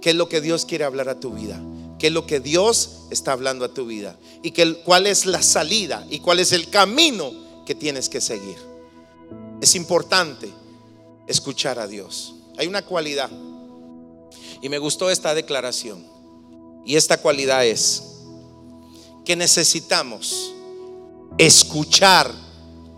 qué 0.00 0.10
es 0.10 0.14
lo 0.14 0.28
que 0.28 0.40
Dios 0.40 0.64
quiere 0.64 0.84
hablar 0.84 1.08
a 1.08 1.18
tu 1.18 1.32
vida, 1.32 1.60
qué 1.98 2.06
es 2.06 2.12
lo 2.12 2.24
que 2.24 2.38
Dios 2.38 2.98
está 3.10 3.32
hablando 3.32 3.64
a 3.64 3.74
tu 3.74 3.84
vida 3.84 4.16
y 4.44 4.52
cuál 4.84 5.08
es 5.08 5.26
la 5.26 5.42
salida 5.42 6.06
y 6.08 6.20
cuál 6.20 6.38
es 6.38 6.52
el 6.52 6.70
camino 6.70 7.32
que 7.66 7.74
tienes 7.74 8.08
que 8.08 8.20
seguir. 8.20 8.54
Es 9.60 9.74
importante 9.74 10.52
escuchar 11.26 11.80
a 11.80 11.88
Dios. 11.88 12.36
Hay 12.58 12.68
una 12.68 12.82
cualidad 12.82 13.32
y 14.62 14.68
me 14.68 14.78
gustó 14.78 15.10
esta 15.10 15.34
declaración 15.34 16.06
y 16.84 16.94
esta 16.94 17.20
cualidad 17.20 17.66
es 17.66 18.04
que 19.24 19.34
necesitamos 19.34 20.52
escuchar 21.38 22.45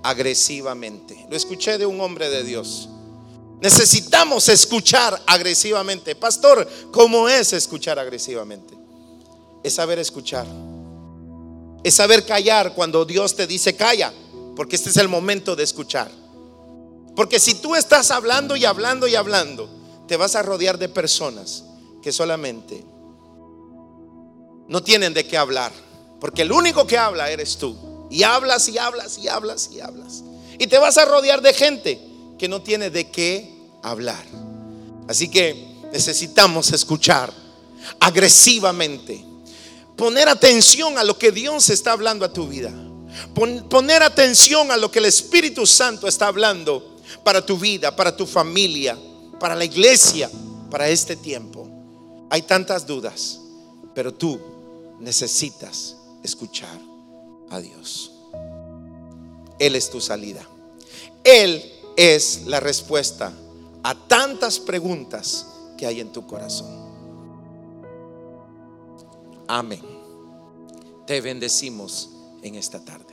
agresivamente. 0.08 1.26
Lo 1.28 1.36
escuché 1.36 1.76
de 1.76 1.84
un 1.84 2.00
hombre 2.00 2.30
de 2.30 2.42
Dios. 2.42 2.88
Necesitamos 3.60 4.48
escuchar 4.48 5.20
agresivamente. 5.26 6.14
Pastor, 6.14 6.66
¿cómo 6.90 7.28
es 7.28 7.52
escuchar 7.52 7.98
agresivamente? 7.98 8.74
Es 9.62 9.74
saber 9.74 9.98
escuchar. 9.98 10.46
Es 11.82 11.94
saber 11.94 12.24
callar 12.24 12.74
cuando 12.74 13.04
Dios 13.04 13.36
te 13.36 13.46
dice 13.46 13.76
calla, 13.76 14.12
porque 14.56 14.76
este 14.76 14.90
es 14.90 14.96
el 14.96 15.08
momento 15.08 15.54
de 15.54 15.64
escuchar. 15.64 16.10
Porque 17.14 17.38
si 17.38 17.54
tú 17.56 17.74
estás 17.74 18.10
hablando 18.10 18.56
y 18.56 18.64
hablando 18.64 19.06
y 19.06 19.14
hablando, 19.14 19.68
te 20.06 20.16
vas 20.16 20.36
a 20.36 20.42
rodear 20.42 20.78
de 20.78 20.88
personas 20.88 21.64
que 22.02 22.12
solamente 22.12 22.82
no 24.68 24.82
tienen 24.82 25.12
de 25.12 25.26
qué 25.26 25.36
hablar. 25.36 25.72
Porque 26.20 26.42
el 26.42 26.52
único 26.52 26.86
que 26.86 26.96
habla 26.96 27.30
eres 27.30 27.58
tú. 27.58 27.87
Y 28.10 28.22
hablas 28.22 28.68
y 28.68 28.78
hablas 28.78 29.18
y 29.18 29.28
hablas 29.28 29.70
y 29.72 29.80
hablas. 29.80 30.22
Y 30.58 30.66
te 30.66 30.78
vas 30.78 30.98
a 30.98 31.04
rodear 31.04 31.42
de 31.42 31.52
gente 31.54 32.00
que 32.38 32.48
no 32.48 32.62
tiene 32.62 32.90
de 32.90 33.10
qué 33.10 33.52
hablar. 33.82 34.24
Así 35.08 35.28
que 35.28 35.68
necesitamos 35.92 36.72
escuchar 36.72 37.32
agresivamente. 38.00 39.24
Poner 39.96 40.28
atención 40.28 40.98
a 40.98 41.04
lo 41.04 41.18
que 41.18 41.32
Dios 41.32 41.70
está 41.70 41.92
hablando 41.92 42.24
a 42.24 42.32
tu 42.32 42.46
vida. 42.46 42.72
Poner 43.34 44.02
atención 44.02 44.70
a 44.70 44.76
lo 44.76 44.90
que 44.90 45.00
el 45.00 45.06
Espíritu 45.06 45.66
Santo 45.66 46.06
está 46.06 46.28
hablando 46.28 46.96
para 47.24 47.44
tu 47.44 47.58
vida, 47.58 47.94
para 47.94 48.16
tu 48.16 48.26
familia, 48.26 48.96
para 49.40 49.54
la 49.54 49.64
iglesia, 49.64 50.30
para 50.70 50.88
este 50.88 51.16
tiempo. 51.16 51.68
Hay 52.30 52.42
tantas 52.42 52.86
dudas, 52.86 53.40
pero 53.94 54.12
tú 54.14 54.38
necesitas 55.00 55.96
escuchar 56.22 56.87
a 57.50 57.60
Dios. 57.60 58.12
Él 59.58 59.74
es 59.74 59.90
tu 59.90 60.00
salida. 60.00 60.46
Él 61.24 61.62
es 61.96 62.46
la 62.46 62.60
respuesta 62.60 63.32
a 63.82 63.94
tantas 63.94 64.58
preguntas 64.58 65.46
que 65.76 65.86
hay 65.86 66.00
en 66.00 66.12
tu 66.12 66.26
corazón. 66.26 66.88
Amén. 69.46 69.82
Te 71.06 71.20
bendecimos 71.20 72.10
en 72.42 72.54
esta 72.54 72.84
tarde. 72.84 73.07